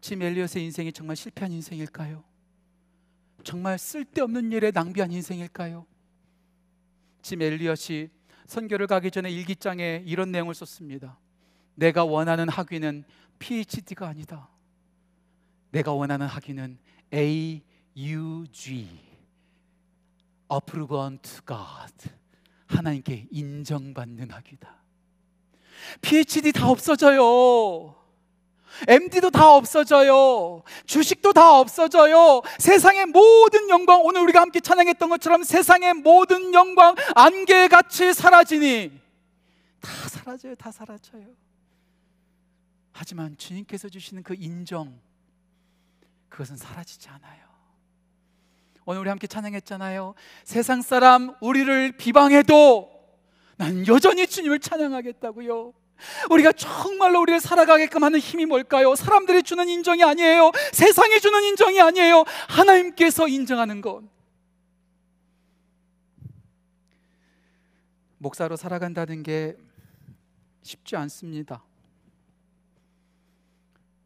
짐 0.00 0.22
엘리엇의 0.22 0.64
인생이 0.64 0.92
정말 0.92 1.16
실패한 1.16 1.52
인생일까요? 1.52 2.27
정말 3.48 3.78
쓸데없는 3.78 4.52
일에 4.52 4.70
낭비한 4.70 5.10
인생일까요? 5.10 5.86
짐 7.22 7.40
엘리엇이 7.40 8.10
선교를 8.44 8.86
가기 8.86 9.10
전에 9.10 9.30
일기장에 9.30 10.02
이런 10.04 10.30
내용을 10.30 10.54
썼습니다. 10.54 11.18
내가 11.74 12.04
원하는 12.04 12.46
학위는 12.46 13.04
PhD가 13.38 14.06
아니다. 14.08 14.50
내가 15.70 15.94
원하는 15.94 16.26
학위는 16.26 16.76
AUG 17.10 18.86
Approve 20.52 20.98
unto 20.98 21.40
God 21.46 22.14
하나님께 22.66 23.28
인정받는 23.30 24.30
학위다. 24.30 24.76
PhD 26.02 26.52
다 26.52 26.68
없어져요. 26.68 27.94
MD도 28.86 29.30
다 29.30 29.52
없어져요. 29.54 30.62
주식도 30.86 31.32
다 31.32 31.58
없어져요. 31.58 32.42
세상의 32.58 33.06
모든 33.06 33.68
영광, 33.68 34.00
오늘 34.04 34.22
우리가 34.22 34.40
함께 34.40 34.60
찬양했던 34.60 35.08
것처럼 35.08 35.42
세상의 35.42 35.94
모든 35.94 36.54
영광, 36.54 36.94
안개같이 37.14 38.12
사라지니 38.12 38.92
다 39.80 40.08
사라져요. 40.08 40.54
다 40.54 40.70
사라져요. 40.70 41.26
하지만 42.92 43.36
주님께서 43.36 43.88
주시는 43.88 44.22
그 44.22 44.34
인정, 44.36 45.00
그것은 46.28 46.56
사라지지 46.56 47.08
않아요. 47.08 47.48
오늘 48.84 49.00
우리 49.00 49.08
함께 49.08 49.26
찬양했잖아요. 49.26 50.14
세상 50.44 50.82
사람 50.82 51.34
우리를 51.40 51.92
비방해도 51.92 52.90
난 53.56 53.86
여전히 53.86 54.26
주님을 54.26 54.60
찬양하겠다고요. 54.60 55.74
우리가 56.30 56.52
정말로 56.52 57.20
우리를 57.20 57.40
살아가게끔 57.40 58.04
하는 58.04 58.18
힘이 58.18 58.46
뭘까요? 58.46 58.94
사람들이 58.94 59.42
주는 59.42 59.68
인정이 59.68 60.02
아니에요. 60.02 60.52
세상이 60.72 61.20
주는 61.20 61.42
인정이 61.44 61.80
아니에요. 61.80 62.24
하나님께서 62.48 63.28
인정하는 63.28 63.80
것. 63.80 64.02
목사로 68.18 68.56
살아간다는 68.56 69.22
게 69.22 69.56
쉽지 70.62 70.96
않습니다. 70.96 71.62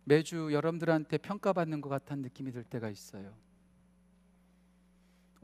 매주 0.05 0.51
여러분들한테 0.53 1.19
평가받는 1.19 1.81
것 1.81 1.89
같은 1.89 2.23
느낌이 2.23 2.53
들 2.53 2.65
때가 2.65 2.91
있어요. 2.91 3.33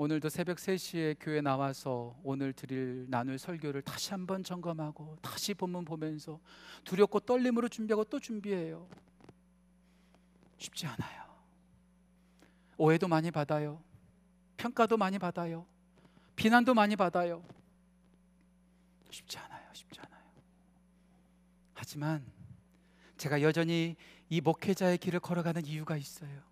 오늘도 0.01 0.29
새벽 0.29 0.59
3시에 0.59 1.17
교회 1.19 1.41
나와서 1.41 2.17
오늘 2.23 2.53
드릴 2.53 3.07
나눌 3.11 3.37
설교를 3.37 3.83
다시 3.83 4.11
한번 4.11 4.45
점검하고 4.45 5.19
다시 5.21 5.55
본문 5.55 5.85
보면서 5.85 6.39
두렵고 6.85 7.19
떨림으로 7.19 7.69
준비하고 7.69 8.05
또 8.05 8.21
준비해요. 8.21 8.89
쉽지 10.57 10.87
않아요. 10.87 11.25
오해도 12.77 13.09
많이 13.09 13.33
받아요. 13.33 13.83
평가도 14.57 14.97
많이 14.97 15.19
받아요. 15.19 15.67
비난도 16.37 16.75
많이 16.75 16.95
받아요. 16.95 17.43
쉽지 19.11 19.37
않아요. 19.37 19.69
쉽지 19.73 19.99
않아요. 19.99 20.23
하지만 21.75 22.25
제가 23.17 23.43
여전히 23.43 23.97
이 24.29 24.41
목회자의 24.41 24.99
길을 24.99 25.19
걸어가는 25.19 25.67
이유가 25.67 25.97
있어요. 25.97 26.48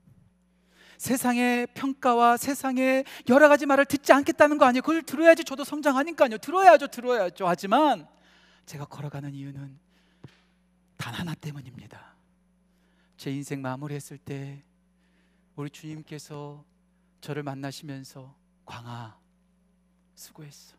세상의 0.98 1.66
평가와 1.74 2.36
세상의 2.36 3.04
여러 3.28 3.48
가지 3.48 3.66
말을 3.66 3.84
듣지 3.84 4.12
않겠다는 4.12 4.58
거 4.58 4.64
아니에요. 4.64 4.82
그걸 4.82 5.02
들어야지 5.02 5.44
저도 5.44 5.64
성장하니까요. 5.64 6.38
들어야죠, 6.38 6.88
들어야죠. 6.88 7.46
하지만 7.46 8.06
제가 8.66 8.84
걸어가는 8.86 9.34
이유는 9.34 9.78
단 10.96 11.14
하나 11.14 11.34
때문입니다. 11.34 12.14
제 13.16 13.30
인생 13.30 13.60
마무리했을 13.62 14.18
때 14.18 14.64
우리 15.54 15.70
주님께서 15.70 16.64
저를 17.20 17.42
만나시면서 17.42 18.34
광아 18.64 19.18
수고했어. 20.14 20.76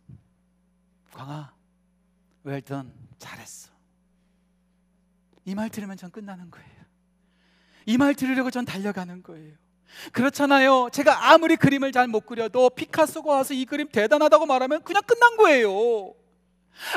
광아 1.13 1.53
웰던 2.43 2.93
잘했어. 3.17 3.71
이 5.45 5.55
말 5.55 5.69
들으면 5.69 5.95
전 5.97 6.11
끝나는 6.11 6.51
거예요. 6.51 6.67
이 7.85 7.97
말 7.97 8.13
들으려고 8.15 8.51
전 8.51 8.65
달려가는 8.65 9.23
거예요. 9.23 9.55
그렇잖아요. 10.11 10.89
제가 10.91 11.31
아무리 11.31 11.55
그림을 11.55 11.91
잘 11.91 12.07
못 12.07 12.25
그려도 12.25 12.69
피카소가 12.69 13.33
와서 13.33 13.53
이 13.53 13.65
그림 13.65 13.89
대단하다고 13.89 14.45
말하면 14.45 14.83
그냥 14.83 15.01
끝난 15.05 15.35
거예요. 15.37 16.13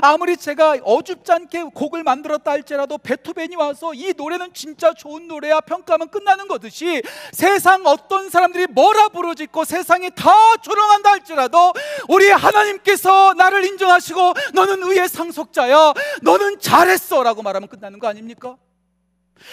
아무리 0.03 0.37
제가 0.37 0.77
어줍지 0.83 1.33
않게 1.33 1.63
곡을 1.75 2.03
만들었다 2.03 2.51
할지라도 2.51 2.99
베토벤이 2.99 3.57
와서 3.57 3.95
이 3.95 4.13
노래는 4.15 4.53
진짜 4.53 4.93
좋은 4.93 5.27
노래야 5.27 5.61
평가하면 5.61 6.11
끝나는 6.11 6.49
거듯이 6.49 7.03
세상 7.33 7.87
어떤 7.87 8.29
사람들이 8.29 8.67
뭐라 8.67 9.09
부르짖고 9.09 9.65
세상이 9.65 10.11
다 10.15 10.31
조롱한다 10.63 11.11
할지라도 11.11 11.73
우리 12.09 12.29
하나님께서 12.29 13.33
나를 13.35 13.65
인정하시고 13.65 14.35
너는 14.53 14.83
의의 14.83 15.09
상속자야 15.09 15.95
너는 16.23 16.61
잘했어 16.61 17.23
라고 17.23 17.43
말하면 17.43 17.69
끝나는 17.69 17.99
거 17.99 18.07
아닙니까? 18.07 18.57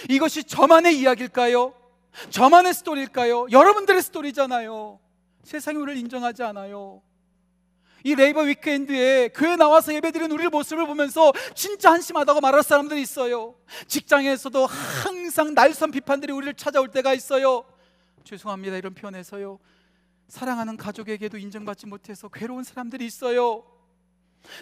이것이 0.09 0.43
저만의 0.43 0.97
이야기일까요? 0.99 1.73
저만의 2.29 2.73
스토리일까요? 2.73 3.47
여러분들의 3.51 4.01
스토리잖아요 4.01 4.99
세상이 5.43 5.77
우리를 5.77 5.99
인정하지 5.99 6.43
않아요 6.43 7.01
이 8.03 8.15
Labor 8.15 8.41
weekend에 8.41 9.29
교회 9.35 9.55
나와서 9.55 9.93
예배드리는 9.93 10.31
우리의 10.31 10.49
모습을 10.49 10.85
보면서 10.87 11.33
진짜 11.53 11.91
한심하다고 11.91 12.39
말할 12.39 12.63
사람들이 12.63 13.01
있어요. 13.01 13.55
직장에서도 13.87 14.65
항상 14.65 15.53
날선 15.53 15.91
비판들이 15.91 16.31
우리를 16.31 16.53
찾아올 16.53 16.89
때가 16.89 17.13
있어요. 17.13 17.65
죄송합니다. 18.23 18.77
이런 18.77 18.93
표현에서요. 18.93 19.59
사랑하는 20.29 20.77
가족에게도 20.77 21.37
인정받지 21.37 21.87
못해서 21.87 22.29
괴로운 22.29 22.63
사람들이 22.63 23.05
있어요. 23.05 23.65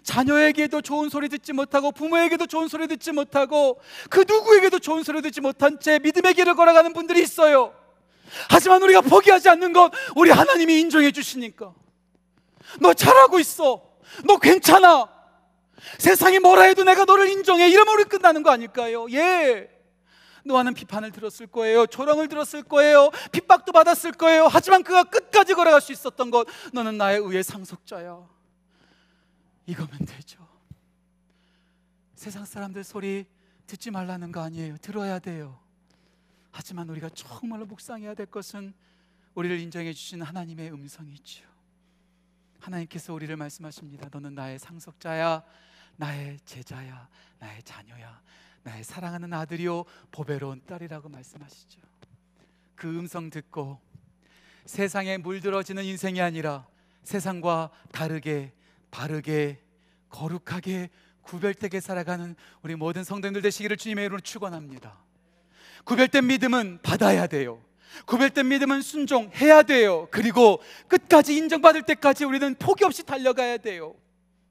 자녀에게도 0.04 0.82
좋은 0.82 1.10
소리 1.10 1.30
듣지 1.30 1.54
못하고 1.54 1.92
부모에게도 1.92 2.48
좋은 2.48 2.68
소리 2.68 2.88
듣지 2.88 3.12
못하고 3.12 3.80
그 4.10 4.26
누구에게도 4.28 4.80
좋은 4.80 5.04
소리 5.04 5.22
듣지 5.22 5.42
못한 5.42 5.80
채 5.80 6.00
믿음의 6.00 6.34
길을 6.34 6.56
걸어가는 6.56 6.94
분들이 6.94 7.22
있어요. 7.22 7.74
하지만 8.50 8.82
우리가 8.84 9.02
포기하지 9.02 9.50
않는 9.50 9.74
것 9.74 9.92
우리 10.16 10.32
하나님이 10.32 10.80
인정해 10.80 11.12
주시니까 11.12 11.74
너 12.80 12.94
잘하고 12.94 13.40
있어. 13.40 13.82
너 14.24 14.38
괜찮아. 14.38 15.10
세상이 16.00 16.40
뭐라 16.40 16.64
해도 16.64 16.84
내가 16.84 17.06
너를 17.06 17.30
인정해. 17.30 17.70
이러면 17.70 17.94
우리 17.96 18.04
끝나는 18.06 18.44
거 18.44 18.52
아닐까요? 18.52 19.08
예. 19.12 19.70
노아는 20.46 20.74
비판을 20.74 21.12
들었을 21.12 21.48
거예요. 21.48 21.88
조롱을 21.88 22.28
들었을 22.28 22.64
거예요. 22.64 23.10
핍박도 23.32 23.72
받았을 23.72 24.12
거예요. 24.12 24.48
하지만 24.50 24.84
그가 24.84 25.04
끝까지 25.04 25.54
걸어갈 25.54 25.82
수 25.82 25.92
있었던 25.92 26.32
것 26.32 26.48
너는 26.72 26.98
나의 26.98 27.20
의의 27.20 27.44
상속자야. 27.44 28.35
이거면 29.66 30.00
되죠. 30.06 30.48
세상 32.16 32.46
사람들 32.46 32.84
소리 32.84 33.26
듣지 33.68 33.92
말라는 33.92 34.32
거 34.32 34.42
아니에요. 34.42 34.78
들어야 34.78 35.20
돼요. 35.20 35.60
하지만 36.52 36.90
우리가 36.90 37.10
정말로 37.10 37.66
묵상해야 37.66 38.14
될 38.14 38.28
것은 38.28 38.74
우리를 39.34 39.60
인정해 39.60 39.92
주신 39.94 40.22
하나님의 40.22 40.72
음성이지요. 40.72 41.48
하나님께서 42.60 43.14
우리를 43.14 43.36
말씀하십니다. 43.36 44.10
너는 44.12 44.34
나의 44.34 44.60
상속자야, 44.60 45.44
나의 45.98 46.40
제자야, 46.46 47.10
나의 47.40 47.62
자녀야, 47.64 48.22
나의 48.64 48.84
사랑하는 48.84 49.34
아들이요 49.34 49.84
보배로운 50.12 50.62
딸이라고 50.66 51.10
말씀하시죠. 51.10 51.82
그 52.76 52.88
음성 52.98 53.30
듣고 53.30 53.80
세상에 54.66 55.18
물들어지는 55.18 55.84
인생이 55.84 56.22
아니라 56.22 56.68
세상과 57.04 57.72
다르게 57.92 58.54
바르게 58.96 59.60
거룩하게 60.08 60.90
구별되게 61.22 61.82
살아가는 61.82 62.34
우리 62.62 62.76
모든 62.76 63.04
성도님들 63.04 63.42
되시기를 63.42 63.76
주님의 63.76 64.06
이름으로 64.06 64.22
축원합니다. 64.22 64.98
구별된 65.84 66.26
믿음은 66.28 66.80
받아야 66.82 67.28
돼요. 67.28 67.62
구별된 68.06 68.48
믿음은 68.48 68.82
순종해야 68.82 69.64
돼요. 69.64 70.08
그리고 70.12 70.62
끝까지 70.88 71.36
인정받을 71.36 71.82
때까지 71.82 72.24
우리는 72.24 72.56
포기 72.56 72.86
없이 72.86 73.04
달려가야 73.06 73.58
돼요. 73.58 73.96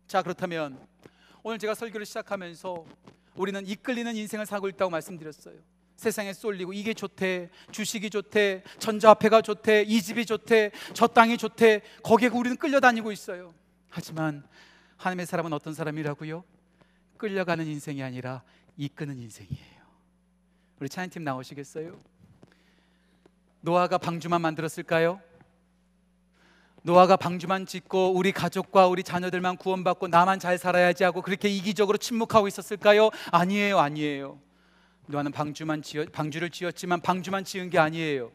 자, 0.07 0.21
그렇다면 0.21 0.79
오늘 1.43 1.59
제가 1.59 1.75
설교를 1.75 2.05
시작하면서 2.05 2.85
우리는 3.37 3.67
이끌리는 3.67 4.15
인생을 4.15 4.45
살고 4.45 4.69
있다고 4.69 4.91
말씀드렸어요. 4.91 5.55
세상에 5.97 6.35
쏠리고 6.35 6.75
이게 6.75 6.93
좋대, 6.93 7.49
주식이 7.71 8.11
좋대, 8.11 8.63
전자화폐가 8.79 9.41
좋대, 9.41 9.85
이 9.87 10.03
집이 10.03 10.27
좋대, 10.27 10.71
저 10.93 11.07
땅이 11.07 11.39
좋대, 11.39 11.81
거기에 12.03 12.29
우리는 12.29 12.59
끌려다니고 12.59 13.11
있어요. 13.11 13.55
하지만 13.95 14.43
하나님의 14.97 15.25
사람은 15.25 15.53
어떤 15.53 15.73
사람이라고요? 15.73 16.43
끌려가는 17.17 17.65
인생이 17.65 18.03
아니라 18.03 18.43
이끄는 18.77 19.19
인생이에요. 19.19 19.85
우리 20.81 20.89
찬양팀 20.89 21.23
나오시겠어요? 21.23 21.97
노아가 23.61 23.97
방주만 23.97 24.43
만들었을까요? 24.43 25.21
노아가 26.83 27.17
방주만 27.17 27.67
짓고 27.67 28.15
우리 28.15 28.33
가족과 28.33 28.89
우리 28.89 29.05
자녀들만 29.05 29.59
구원받고 29.59 30.09
나만 30.09 30.41
잘 30.41 30.59
살아야지 30.59 31.05
하고 31.05 31.23
그렇게 31.23 31.49
이기적으로 31.49 31.97
침묵하고 31.97 32.49
있었을까요? 32.49 33.11
아니에요, 33.31 33.79
아니에요. 33.79 34.41
노아는 35.07 35.31
방주만 35.31 35.83
지어, 35.83 36.05
방주를 36.13 36.51
지었지만 36.51 37.01
방주만 37.01 37.45
지은 37.45 37.71
게 37.71 37.79
아니에요. 37.79 38.33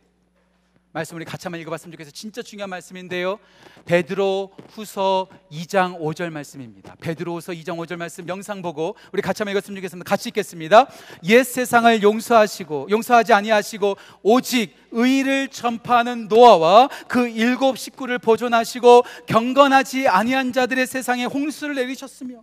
말씀 0.91 1.15
우리 1.17 1.23
같이 1.23 1.43
한번 1.43 1.61
읽어봤으면 1.61 1.91
좋겠어요. 1.91 2.11
진짜 2.11 2.41
중요한 2.41 2.67
말씀인데요. 2.71 3.37
베드로 3.85 4.51
후서 4.71 5.27
2장 5.51 5.99
5절 5.99 6.31
말씀입니다. 6.31 6.95
베드로 6.99 7.35
후서 7.35 7.53
2장 7.53 7.77
5절 7.77 7.97
말씀 7.97 8.27
영상 8.27 8.63
보고 8.63 8.95
우리 9.13 9.21
같이 9.21 9.43
한번 9.43 9.51
읽었으면 9.51 9.75
좋겠습니다. 9.75 10.09
같이 10.09 10.29
읽겠습니다. 10.29 10.89
옛 11.25 11.43
세상을 11.43 12.01
용서하시고 12.01 12.87
용서하지 12.89 13.33
아니하시고 13.33 13.97
오직 14.23 14.75
의를 14.89 15.49
전파하는 15.49 16.27
노아와 16.27 16.89
그 17.07 17.27
일곱 17.27 17.77
식구를 17.77 18.17
보존하시고 18.17 19.03
경건하지 19.27 20.07
아니한 20.07 20.53
자들의 20.53 20.87
세상에 20.87 21.25
홍수를 21.25 21.75
내리셨으며 21.75 22.41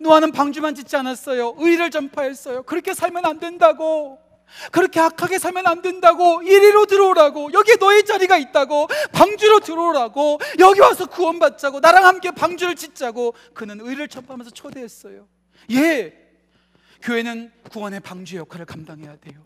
노아는 0.00 0.32
방주만 0.32 0.74
짓지 0.74 0.96
않았어요. 0.96 1.54
의를 1.58 1.92
전파했어요. 1.92 2.64
그렇게 2.64 2.94
살면 2.94 3.24
안 3.24 3.38
된다고. 3.38 4.25
그렇게 4.72 5.00
악하게 5.00 5.38
살면 5.38 5.66
안 5.66 5.82
된다고 5.82 6.42
이리로 6.42 6.86
들어오라고 6.86 7.52
여기에 7.52 7.76
너의 7.76 8.04
자리가 8.04 8.36
있다고 8.38 8.88
방주로 9.12 9.60
들어오라고 9.60 10.38
여기 10.58 10.80
와서 10.80 11.06
구원받자고 11.06 11.80
나랑 11.80 12.04
함께 12.04 12.30
방주를 12.30 12.76
짓자고 12.76 13.34
그는 13.54 13.80
의를 13.80 14.08
전파하면서 14.08 14.50
초대했어요. 14.52 15.26
예 15.72 16.12
교회는 17.02 17.52
구원의 17.70 18.00
방주 18.00 18.36
역할을 18.36 18.66
감당해야 18.66 19.16
돼요 19.16 19.40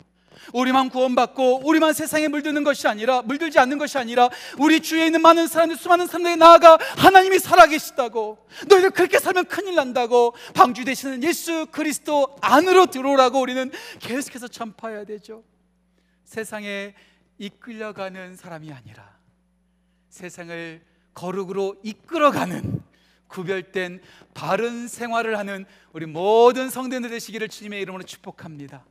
우리만 0.53 0.89
구원받고 0.89 1.67
우리만 1.67 1.93
세상에 1.93 2.27
물드는 2.27 2.63
것이 2.63 2.87
아니라 2.87 3.21
물들지 3.21 3.59
않는 3.59 3.77
것이 3.77 3.97
아니라 3.97 4.29
우리 4.57 4.79
주위에 4.81 5.05
있는 5.07 5.21
많은 5.21 5.47
사람들 5.47 5.77
수많은 5.77 6.07
사람들이 6.07 6.35
나아가 6.37 6.77
하나님이 6.97 7.39
살아계시다고 7.39 8.47
너희들 8.67 8.91
그렇게 8.91 9.19
살면 9.19 9.45
큰일 9.45 9.75
난다고 9.75 10.33
방주 10.53 10.85
되시는 10.85 11.23
예수 11.23 11.67
그리스도 11.71 12.35
안으로 12.41 12.87
들어오라고 12.87 13.39
우리는 13.39 13.71
계속해서 13.99 14.47
전파해야 14.47 15.05
되죠. 15.05 15.43
세상에 16.23 16.93
이끌려가는 17.37 18.35
사람이 18.35 18.71
아니라 18.71 19.17
세상을 20.09 20.81
거룩으로 21.13 21.75
이끌어가는 21.83 22.81
구별된 23.27 24.01
바른 24.33 24.87
생활을 24.87 25.37
하는 25.37 25.65
우리 25.93 26.05
모든 26.05 26.69
성도들 26.69 27.09
되시기를 27.09 27.47
주님의 27.47 27.81
이름으로 27.81 28.03
축복합니다 28.03 28.85